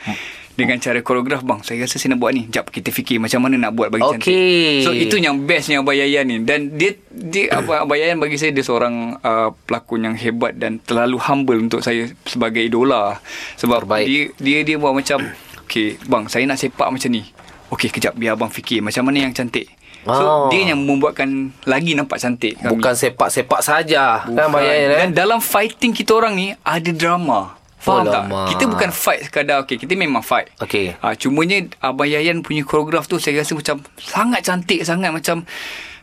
Dengan 0.55 0.79
cara 0.79 0.99
koreograf 0.99 1.43
bang 1.43 1.61
Saya 1.61 1.83
rasa 1.83 1.99
saya 1.99 2.15
nak 2.15 2.23
buat 2.23 2.31
ni 2.31 2.47
Sekejap 2.47 2.71
kita 2.71 2.91
fikir 2.91 3.19
Macam 3.19 3.43
mana 3.43 3.59
nak 3.59 3.75
buat 3.75 3.91
bagi 3.91 4.03
Okey. 4.03 4.15
cantik 4.15 4.83
So 4.83 4.91
itu 4.95 5.17
yang 5.19 5.43
bestnya 5.43 5.83
Abang 5.83 5.95
Yayan 5.95 6.25
ni 6.25 6.37
Dan 6.41 6.79
dia, 6.79 6.95
dia 7.11 7.51
Abang, 7.53 7.83
Abang 7.83 7.99
Yayan 7.99 8.17
bagi 8.17 8.39
saya 8.39 8.55
Dia 8.55 8.63
seorang 8.63 9.19
uh, 9.19 9.51
Pelakon 9.67 10.07
yang 10.07 10.15
hebat 10.15 10.55
Dan 10.55 10.79
terlalu 10.79 11.19
humble 11.19 11.59
Untuk 11.59 11.83
saya 11.83 12.07
Sebagai 12.23 12.63
idola 12.63 13.19
Sebab 13.59 13.83
Terbaik. 13.83 14.07
dia 14.07 14.23
dia 14.39 14.59
dia 14.63 14.77
buat 14.79 14.95
macam 14.95 15.27
Okay 15.67 15.99
bang 16.07 16.31
Saya 16.31 16.47
nak 16.47 16.57
sepak 16.57 16.87
macam 16.87 17.11
ni 17.11 17.27
Okay 17.69 17.91
kejap 17.91 18.15
Biar 18.15 18.39
abang 18.39 18.49
fikir 18.49 18.79
Macam 18.79 19.05
mana 19.05 19.27
yang 19.27 19.35
cantik 19.35 19.67
So 20.05 20.13
Oh. 20.15 20.53
dia 20.53 20.69
yang 20.69 20.85
membuatkan 20.85 21.49
Lagi 21.65 21.97
nampak 21.97 22.21
cantik 22.21 22.61
kami. 22.61 22.77
Bukan 22.77 22.93
sepak-sepak 22.93 23.65
saja. 23.65 24.21
Kan 24.29 24.53
eh? 24.61 25.01
Dan 25.01 25.17
dalam 25.17 25.41
fighting 25.41 25.97
kita 25.97 26.13
orang 26.13 26.37
ni 26.37 26.53
Ada 26.61 26.93
drama 26.93 27.64
Faham 27.85 28.09
tak? 28.09 28.25
Alamak. 28.25 28.49
Kita 28.49 28.65
bukan 28.65 28.91
fight 28.91 29.29
sekadar 29.29 29.61
Okay 29.63 29.77
kita 29.77 29.93
memang 29.93 30.25
fight 30.25 30.49
Okey. 30.57 30.97
ha, 30.97 31.13
Cumanya 31.13 31.69
Abang 31.79 32.09
Yayan 32.09 32.41
punya 32.41 32.65
koreograf 32.65 33.05
tu 33.05 33.21
Saya 33.21 33.45
rasa 33.45 33.53
macam 33.53 33.85
Sangat 34.01 34.41
cantik 34.41 34.81
Sangat 34.83 35.13
macam 35.13 35.45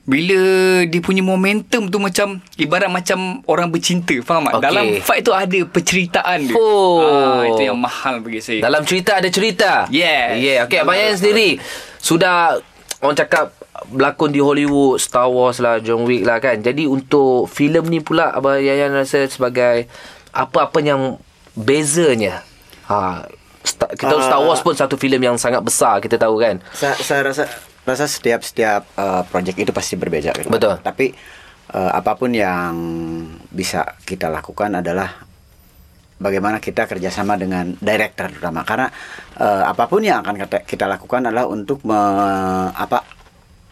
bila 0.01 0.41
dia 0.89 0.97
punya 0.97 1.21
momentum 1.21 1.85
tu 1.85 2.01
macam 2.01 2.41
ibarat 2.57 2.89
macam 2.89 3.45
orang 3.45 3.69
bercinta 3.69 4.17
faham 4.25 4.49
tak 4.49 4.57
Okey. 4.57 4.65
dalam 4.65 4.85
fight 4.97 5.21
tu 5.21 5.29
ada 5.29 5.59
penceritaan 5.61 6.37
dia 6.41 6.57
Oh. 6.57 7.05
Ah, 7.05 7.45
itu 7.45 7.69
yang 7.69 7.77
mahal 7.77 8.17
bagi 8.17 8.41
saya 8.41 8.65
Dalam 8.65 8.81
cerita 8.81 9.21
ada 9.21 9.29
cerita. 9.29 9.85
Yes. 9.93 10.41
Yeah. 10.41 10.65
Okey, 10.65 10.81
Abang 10.81 10.97
Yan 10.97 11.13
sendiri 11.13 11.61
sudah 12.01 12.57
orang 12.97 13.13
cakap 13.13 13.53
berlakon 13.93 14.33
di 14.33 14.41
Hollywood, 14.41 14.97
Star 14.97 15.29
Wars 15.29 15.57
lah, 15.57 15.77
John 15.77 16.05
Wick 16.05 16.21
lah 16.21 16.37
kan. 16.37 16.61
Jadi 16.61 16.85
untuk 16.85 17.45
filem 17.45 17.85
ni 17.85 18.01
pula 18.01 18.33
Abang 18.33 18.57
Yayan 18.57 18.93
rasa 18.93 19.25
sebagai 19.25 19.85
apa-apa 20.33 20.81
yang 20.81 21.21
bezanya. 21.57 22.43
Ha, 22.87 23.25
Star, 23.61 23.93
kita 23.93 24.09
tahu 24.09 24.21
Star 24.25 24.41
Wars 24.41 24.61
pun 24.65 24.73
satu 24.73 24.97
filem 24.97 25.21
yang 25.21 25.37
sangat 25.37 25.61
besar 25.61 26.01
kita 26.01 26.17
tahu 26.17 26.41
kan. 26.41 26.57
saya, 26.73 26.97
saya 26.97 27.21
rasa 27.29 27.43
rasa 27.85 28.05
setiap 28.05 28.41
setiap 28.41 28.85
uh, 28.97 29.21
project 29.29 29.57
itu 29.57 29.71
pasti 29.73 29.97
berbeda 29.97 30.33
gitu. 30.37 30.49
Betul. 30.49 30.81
Tapi 30.81 31.13
uh, 31.73 31.91
apapun 31.93 32.33
yang 32.33 32.73
bisa 33.49 33.97
kita 34.05 34.29
lakukan 34.33 34.81
adalah 34.81 35.29
bagaimana 36.21 36.61
kita 36.61 36.85
kerjasama 36.85 37.33
dengan 37.37 37.73
director 37.81 38.29
terutama 38.29 38.61
karena 38.61 38.87
uh, 39.41 39.65
apapun 39.65 40.05
yang 40.05 40.21
akan 40.21 40.37
kita, 40.45 40.57
kita 40.65 40.85
lakukan 40.85 41.25
adalah 41.25 41.49
untuk 41.49 41.81
me, 41.81 41.97
apa 42.77 43.01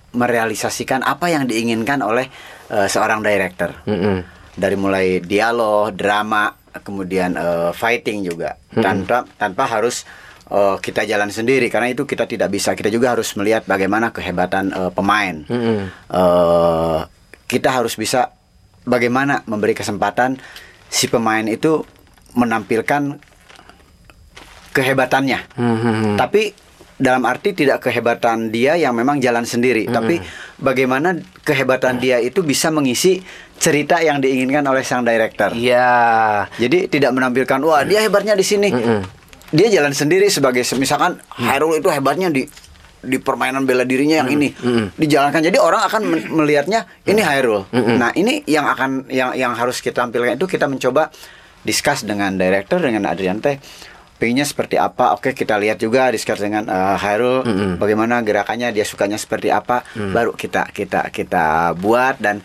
merealisasikan 0.10 1.06
apa 1.06 1.30
yang 1.30 1.46
diinginkan 1.46 2.02
oleh 2.02 2.26
uh, 2.74 2.90
seorang 2.90 3.22
director 3.22 3.70
Mm-mm. 3.86 4.26
dari 4.58 4.74
mulai 4.74 5.22
dialog, 5.22 5.94
drama, 5.94 6.50
kemudian 6.82 7.36
uh, 7.36 7.72
fighting 7.76 8.26
juga 8.26 8.58
tanpa 8.74 9.28
tanpa 9.38 9.64
harus 9.70 10.04
uh, 10.50 10.76
kita 10.82 11.06
jalan 11.06 11.30
sendiri 11.30 11.70
karena 11.70 11.94
itu 11.94 12.04
kita 12.04 12.26
tidak 12.26 12.50
bisa 12.50 12.74
kita 12.74 12.90
juga 12.90 13.14
harus 13.14 13.32
melihat 13.38 13.64
bagaimana 13.70 14.10
kehebatan 14.10 14.74
uh, 14.74 14.92
pemain. 14.92 15.46
Mm-mm. 15.46 15.92
Uh, 16.10 17.06
kita 17.50 17.74
harus 17.74 17.98
bisa 17.98 18.34
bagaimana 18.86 19.42
memberi 19.50 19.74
kesempatan 19.74 20.38
si 20.90 21.10
pemain 21.10 21.46
itu 21.46 21.86
menampilkan 22.38 23.18
kehebatannya. 24.74 25.40
Hmm. 25.58 26.14
Tapi 26.18 26.54
dalam 27.00 27.24
arti 27.24 27.56
tidak 27.56 27.80
kehebatan 27.88 28.52
dia 28.52 28.76
yang 28.76 28.92
memang 28.92 29.24
jalan 29.24 29.48
sendiri, 29.48 29.88
tapi 29.88 30.20
bagaimana 30.60 31.16
kehebatan 31.48 31.98
dia 31.98 32.20
itu 32.20 32.44
bisa 32.44 32.68
mengisi 32.70 33.24
cerita 33.60 34.00
yang 34.00 34.24
diinginkan 34.24 34.64
oleh 34.66 34.82
sang 34.88 35.04
director. 35.04 35.52
Ya. 35.54 36.48
Jadi 36.56 36.88
tidak 36.88 37.12
menampilkan 37.12 37.60
wah 37.62 37.84
dia 37.84 38.00
hebatnya 38.00 38.34
di 38.34 38.46
sini. 38.48 38.72
Mm-mm. 38.72 39.02
Dia 39.52 39.68
jalan 39.68 39.92
sendiri 39.92 40.32
sebagai 40.32 40.64
misalkan 40.80 41.20
Hairul 41.36 41.78
itu 41.78 41.92
hebatnya 41.92 42.32
di 42.32 42.48
di 43.00 43.16
permainan 43.16 43.64
bela 43.64 43.88
dirinya 43.88 44.24
yang 44.24 44.30
ini 44.32 44.52
dijalankan. 44.96 45.40
Jadi 45.44 45.58
orang 45.60 45.82
akan 45.88 46.02
melihatnya 46.32 46.88
ini 47.08 47.22
Hairul. 47.24 47.68
Nah, 47.72 48.12
ini 48.16 48.44
yang 48.48 48.68
akan 48.68 49.12
yang 49.12 49.36
yang 49.36 49.52
harus 49.56 49.84
kita 49.84 50.04
tampilkan 50.04 50.40
itu 50.40 50.48
kita 50.48 50.68
mencoba 50.68 51.12
discuss 51.64 52.08
dengan 52.08 52.40
director 52.40 52.80
dengan 52.80 53.04
Adrian 53.12 53.44
teh 53.44 53.60
pengennya 54.20 54.44
seperti 54.44 54.76
apa 54.76 55.16
oke 55.16 55.32
kita 55.32 55.56
lihat 55.56 55.80
juga 55.80 56.12
discuss 56.12 56.44
dengan 56.44 56.68
uh, 56.68 57.00
Hairul 57.00 57.44
bagaimana 57.80 58.20
gerakannya 58.20 58.76
dia 58.76 58.84
sukanya 58.84 59.16
seperti 59.16 59.48
apa 59.48 59.82
Mm. 59.96 60.12
baru 60.12 60.32
kita 60.36 60.76
kita 60.76 61.08
kita 61.08 61.72
buat 61.80 62.20
dan 62.20 62.44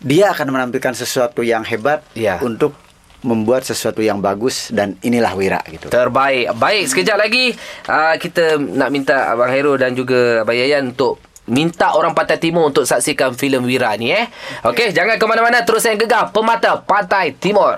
dia 0.00 0.32
akan 0.32 0.50
menampilkan 0.50 0.92
sesuatu 0.92 1.40
yang 1.40 1.62
hebat 1.62 2.00
Ya. 2.12 2.40
untuk 2.40 2.72
membuat 3.20 3.62
sesuatu 3.62 4.00
yang 4.00 4.16
bagus 4.18 4.72
dan 4.72 4.96
inilah 5.00 5.36
Wira 5.36 5.60
gitu 5.68 5.92
Terbaik. 5.92 6.56
Baik, 6.56 6.88
sekejap 6.88 7.20
lagi 7.20 7.52
uh, 7.84 8.16
kita 8.16 8.56
nak 8.56 8.88
minta 8.88 9.28
Abang 9.28 9.52
Hairul 9.52 9.76
dan 9.76 9.92
juga 9.92 10.40
Abang 10.40 10.56
Yayan 10.56 10.90
untuk 10.90 11.20
minta 11.44 11.92
orang 11.92 12.16
Pantai 12.16 12.40
Timur 12.40 12.64
untuk 12.64 12.88
saksikan 12.88 13.36
filem 13.36 13.60
Wira 13.60 13.92
ni 13.94 14.08
eh. 14.08 14.24
Okey, 14.64 14.96
jangan 14.96 15.20
ke 15.20 15.26
mana-mana 15.26 15.60
terus 15.60 15.84
yang 15.84 16.00
gegar 16.00 16.32
Pemata 16.32 16.80
Pantai 16.80 17.36
Timur. 17.36 17.76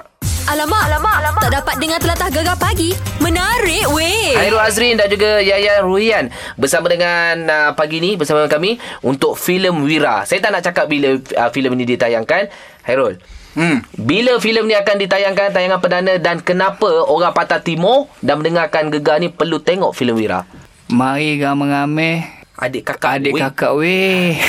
Alamak, 0.51 0.91
alamak, 0.91 1.15
alamak. 1.23 1.43
Tak 1.47 1.55
dapat 1.63 1.75
dengar 1.79 1.99
telatah 2.03 2.29
gegar 2.35 2.59
pagi. 2.59 2.91
Menarik 3.23 3.87
weh. 3.95 4.35
Hairul 4.35 4.59
Azrin 4.59 4.99
dan 4.99 5.07
juga 5.07 5.39
Yayan 5.39 5.87
Ruhian 5.87 6.35
bersama 6.59 6.91
dengan 6.91 7.47
uh, 7.47 7.71
pagi 7.79 8.03
ni 8.03 8.19
bersama 8.19 8.43
dengan 8.43 8.59
kami 8.59 8.71
untuk 9.07 9.39
filem 9.39 9.87
Wira. 9.87 10.27
Saya 10.27 10.43
tak 10.43 10.51
nak 10.51 10.67
cakap 10.67 10.91
bila 10.91 11.15
uh, 11.15 11.51
filem 11.55 11.79
ini 11.79 11.95
ditayangkan. 11.95 12.51
Hairul. 12.83 13.23
Hmm. 13.55 13.87
Bila 13.95 14.43
filem 14.43 14.67
ni 14.67 14.75
akan 14.75 14.97
ditayangkan 14.99 15.55
tayangan 15.55 15.79
perdana 15.79 16.19
dan 16.19 16.43
kenapa 16.43 16.91
orang 16.91 17.31
Pantai 17.31 17.63
Timur 17.63 18.11
dan 18.19 18.43
mendengarkan 18.43 18.91
gegar 18.91 19.23
ni 19.23 19.31
perlu 19.31 19.63
tengok 19.63 19.95
filem 19.95 20.19
Wira? 20.19 20.43
Mari 20.91 21.39
ramai-ramai 21.39 22.42
Adik 22.63 22.87
kakak 22.87 23.19
Adik 23.19 23.33
weh. 23.33 23.43
kakak 23.43 23.73
weh 23.75 24.39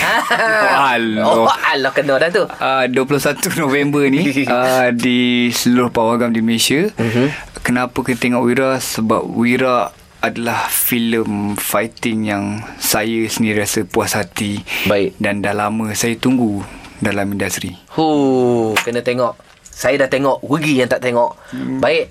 Oh, 1.26 1.49
Alah 1.49 1.58
alah 1.67 1.91
kena 1.91 2.15
dah 2.15 2.30
tu. 2.30 2.45
uh, 2.45 2.86
21 2.86 3.58
November 3.60 4.06
ni 4.06 4.45
uh, 4.45 4.93
Di 5.04 5.49
seluruh 5.49 5.89
pawagam 5.89 6.30
di 6.30 6.39
Malaysia 6.39 6.93
Mhm. 6.93 7.34
Kenapa 7.62 7.97
kita 7.99 8.21
tengok 8.21 8.43
Wira 8.43 8.71
Sebab 8.78 9.23
Wira 9.26 9.89
adalah 10.19 10.69
filem 10.69 11.58
fighting 11.58 12.23
yang 12.26 12.45
saya 12.78 13.26
sendiri 13.26 13.60
rasa 13.60 13.84
puas 13.84 14.13
hati 14.13 14.62
Baik. 14.86 15.17
Dan 15.17 15.41
dah 15.41 15.52
lama 15.52 15.91
saya 15.91 16.13
tunggu 16.15 16.63
dalam 16.97 17.28
industri 17.28 17.76
Hu, 17.91 18.71
kena 18.80 19.02
tengok. 19.02 19.36
Saya 19.65 19.97
dah 19.97 20.08
tengok, 20.08 20.39
rugi 20.41 20.78
yang 20.78 20.88
tak 20.88 21.02
tengok. 21.02 21.34
Hmm. 21.49 21.82
Baik, 21.82 22.08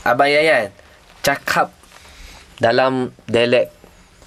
Abang 0.00 0.28
Yayan, 0.28 0.70
cakap 1.20 1.72
dalam 2.56 3.10
dialek 3.24 3.72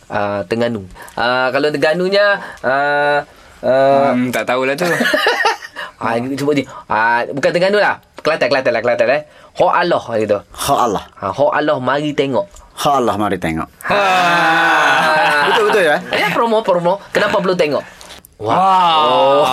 uh, 0.10 0.42
Terengganu. 0.46 0.84
Uh, 1.14 1.48
kalau 1.50 1.70
Terenganunya 1.70 2.26
uh, 2.62 3.20
uh, 3.62 4.12
hmm, 4.12 4.30
Tak 4.30 4.44
tahulah 4.46 4.74
tu 4.74 4.86
ah, 6.02 6.14
cuba 6.34 6.52
ni. 6.54 6.64
Ah, 6.86 7.24
bukan 7.26 7.50
Terengganu 7.50 7.78
lah. 7.78 8.02
Kelantan, 8.20 8.52
Kelantan 8.52 8.72
lah, 8.76 8.82
Kelantan 8.84 9.08
eh. 9.10 9.22
Ho 9.58 9.72
Allah 9.72 10.04
gitu. 10.18 10.38
Ha 10.40 10.74
Allah 10.76 11.04
Ha, 11.18 11.32
ho 11.32 11.46
Allah 11.50 11.80
mari 11.80 12.12
tengok. 12.12 12.46
Ha 12.84 13.00
Allah 13.00 13.16
mari 13.22 13.38
tengok 13.38 13.68
Ah. 13.88 15.48
Betul-betul 15.50 15.84
ya? 15.84 15.98
Ya, 16.14 16.28
promo, 16.32 16.60
promo. 16.62 17.00
Kenapa 17.10 17.40
perlu 17.40 17.56
tengok? 17.56 17.84
Wow 18.40 19.44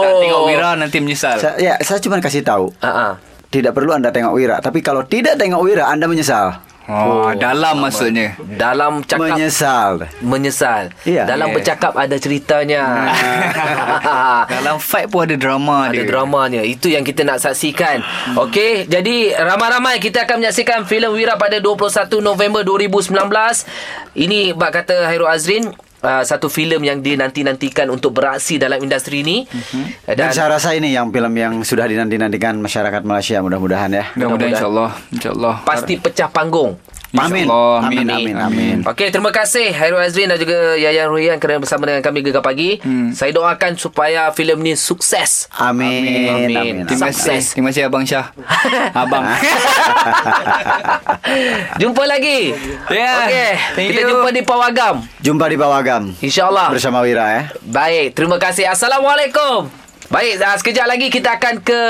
Tak 0.00 0.12
tengok 0.18 0.42
Wira 0.48 0.72
nanti 0.72 0.98
menyesal 0.98 1.36
Sa- 1.36 1.60
ya 1.60 1.76
saya 1.84 2.00
cuma 2.00 2.16
kasih 2.16 2.40
tahu 2.40 2.72
Ah, 2.80 2.88
ah. 2.88 3.12
tidak 3.52 3.76
perlu 3.76 3.92
anda 3.92 4.08
tengok 4.08 4.32
Wira 4.32 4.56
tapi 4.58 4.80
kalau 4.80 5.04
tidak 5.04 5.36
tengok 5.36 5.60
Wira 5.60 5.84
anda 5.84 6.08
menyesal 6.08 6.56
Oh, 6.90 7.30
dalam 7.38 7.78
maksudnya 7.78 8.34
Dalam 8.58 9.06
cakap 9.06 9.38
menyesal 9.38 10.10
menyesal. 10.18 10.90
Iya. 11.06 11.30
Dalam 11.30 11.50
Yeah. 11.52 11.56
bercakap 11.58 11.92
ada 11.94 12.16
ceritanya. 12.18 12.82
Dalam 14.58 14.80
fight 14.82 15.06
pun 15.10 15.26
ada 15.28 15.36
drama 15.38 15.88
ada 15.88 15.94
dia 15.94 16.04
dramanya. 16.08 16.62
Itu 16.64 16.88
yang 16.88 17.04
kita 17.04 17.22
nak 17.22 17.38
saksikan. 17.38 18.02
Okey, 18.38 18.88
jadi 18.88 19.36
ramai-ramai 19.36 20.00
kita 20.00 20.24
akan 20.26 20.42
menyaksikan 20.42 20.88
filem 20.88 21.12
Wira 21.12 21.36
pada 21.36 21.60
21 21.60 22.18
November 22.18 22.62
2019. 22.64 23.12
Ini 24.16 24.56
bak 24.56 24.70
kata 24.82 25.06
Hairul 25.06 25.28
Azrin 25.28 25.70
Uh, 26.02 26.26
satu 26.26 26.50
filem 26.50 26.82
yang 26.82 26.98
dinanti-nantikan 26.98 27.86
untuk 27.86 28.10
beraksi 28.10 28.58
dalam 28.58 28.82
industri 28.82 29.22
ini. 29.22 29.46
Mhm. 29.46 30.10
dan, 30.10 30.14
dan 30.18 30.28
saya 30.34 30.58
rasa 30.58 30.74
ini 30.74 30.90
yang 30.90 31.14
film 31.14 31.30
yang 31.38 31.62
sudah 31.62 31.86
dinanti-nantikan 31.86 32.58
masyarakat 32.58 33.06
Malaysia 33.06 33.38
mudah-mudahan 33.38 33.90
ya. 33.94 34.04
Mudah-mudahan. 34.18 34.50
insyaAllah 34.58 34.90
InsyaAllah. 35.14 35.54
Pasti 35.62 36.02
pecah 36.02 36.26
panggung 36.26 36.74
amin 37.14 37.44
InsyaAllah. 37.44 37.78
amin 37.82 38.06
amin 38.08 38.36
amin 38.38 38.76
Okey, 38.82 39.08
terima 39.08 39.28
kasih 39.28 39.68
Hairul 39.70 39.98
Azrin 39.98 40.26
dan 40.26 40.36
juga 40.36 40.74
Yayan 40.74 41.06
Ruhian 41.06 41.36
kerana 41.36 41.58
bersama 41.58 41.84
dengan 41.84 42.00
kami 42.00 42.20
Gegar 42.20 42.40
Pagi. 42.40 42.78
Hmm. 42.78 43.12
Saya 43.12 43.30
doakan 43.30 43.76
supaya 43.76 44.30
filem 44.30 44.56
ni 44.58 44.72
sukses. 44.72 45.44
amin 45.52 46.26
Amin. 46.26 46.56
amin, 46.56 46.74
Terima 46.84 47.08
kasih 47.08 47.20
Sukses. 47.20 47.44
Terima 47.52 47.68
kasih 47.68 47.82
Abang 47.84 48.02
Syah 48.02 48.32
Abang 48.96 49.28
Jumpa 51.76 52.02
lagi. 52.04 52.56
Ya, 52.88 53.12
Okey, 53.22 53.50
thank 53.74 53.88
kita 53.90 54.00
you. 54.00 54.08
jumpa 54.10 54.28
di 54.30 54.42
Pawagam. 54.42 54.94
jumpa 55.18 55.44
di 55.46 55.56
Pawagam 55.56 56.02
InsyaAllah. 56.18 56.70
bersama 56.70 57.00
Wira 57.00 57.26
ya 57.28 57.42
Baik, 57.62 58.14
terima 58.14 58.36
kasih. 58.36 58.66
Assalamualaikum. 58.66 59.81
Baik, 60.12 60.44
uh, 60.44 60.56
sekejap 60.60 60.84
lagi 60.84 61.08
kita 61.08 61.40
akan 61.40 61.64
ke 61.64 61.80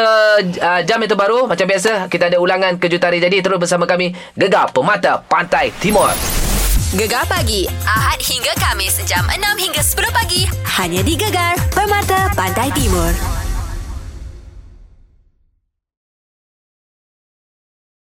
uh, 0.62 0.80
jam 0.87 1.02
yang 1.02 1.11
terbaru. 1.11 1.50
Macam 1.50 1.66
biasa, 1.66 2.06
kita 2.06 2.30
ada 2.30 2.38
ulangan 2.38 2.78
kejutan 2.78 3.11
hari 3.11 3.18
jadi. 3.18 3.42
Terus 3.42 3.58
bersama 3.58 3.82
kami, 3.82 4.14
Gegar 4.38 4.70
Pemata 4.70 5.26
Pantai 5.26 5.74
Timur. 5.82 6.06
Gegar 6.94 7.26
pagi. 7.26 7.66
Ahad 7.82 8.22
hingga 8.22 8.54
Kamis. 8.62 9.02
Jam 9.11 9.26
6 9.26 9.42
hingga 9.58 9.82
10 9.82 10.14
pagi. 10.14 10.46
Hanya 10.78 11.02
di 11.02 11.18
Gegar. 11.18 11.58
Permata 11.74 12.30
Pantai 12.38 12.70
Timur. 12.70 13.41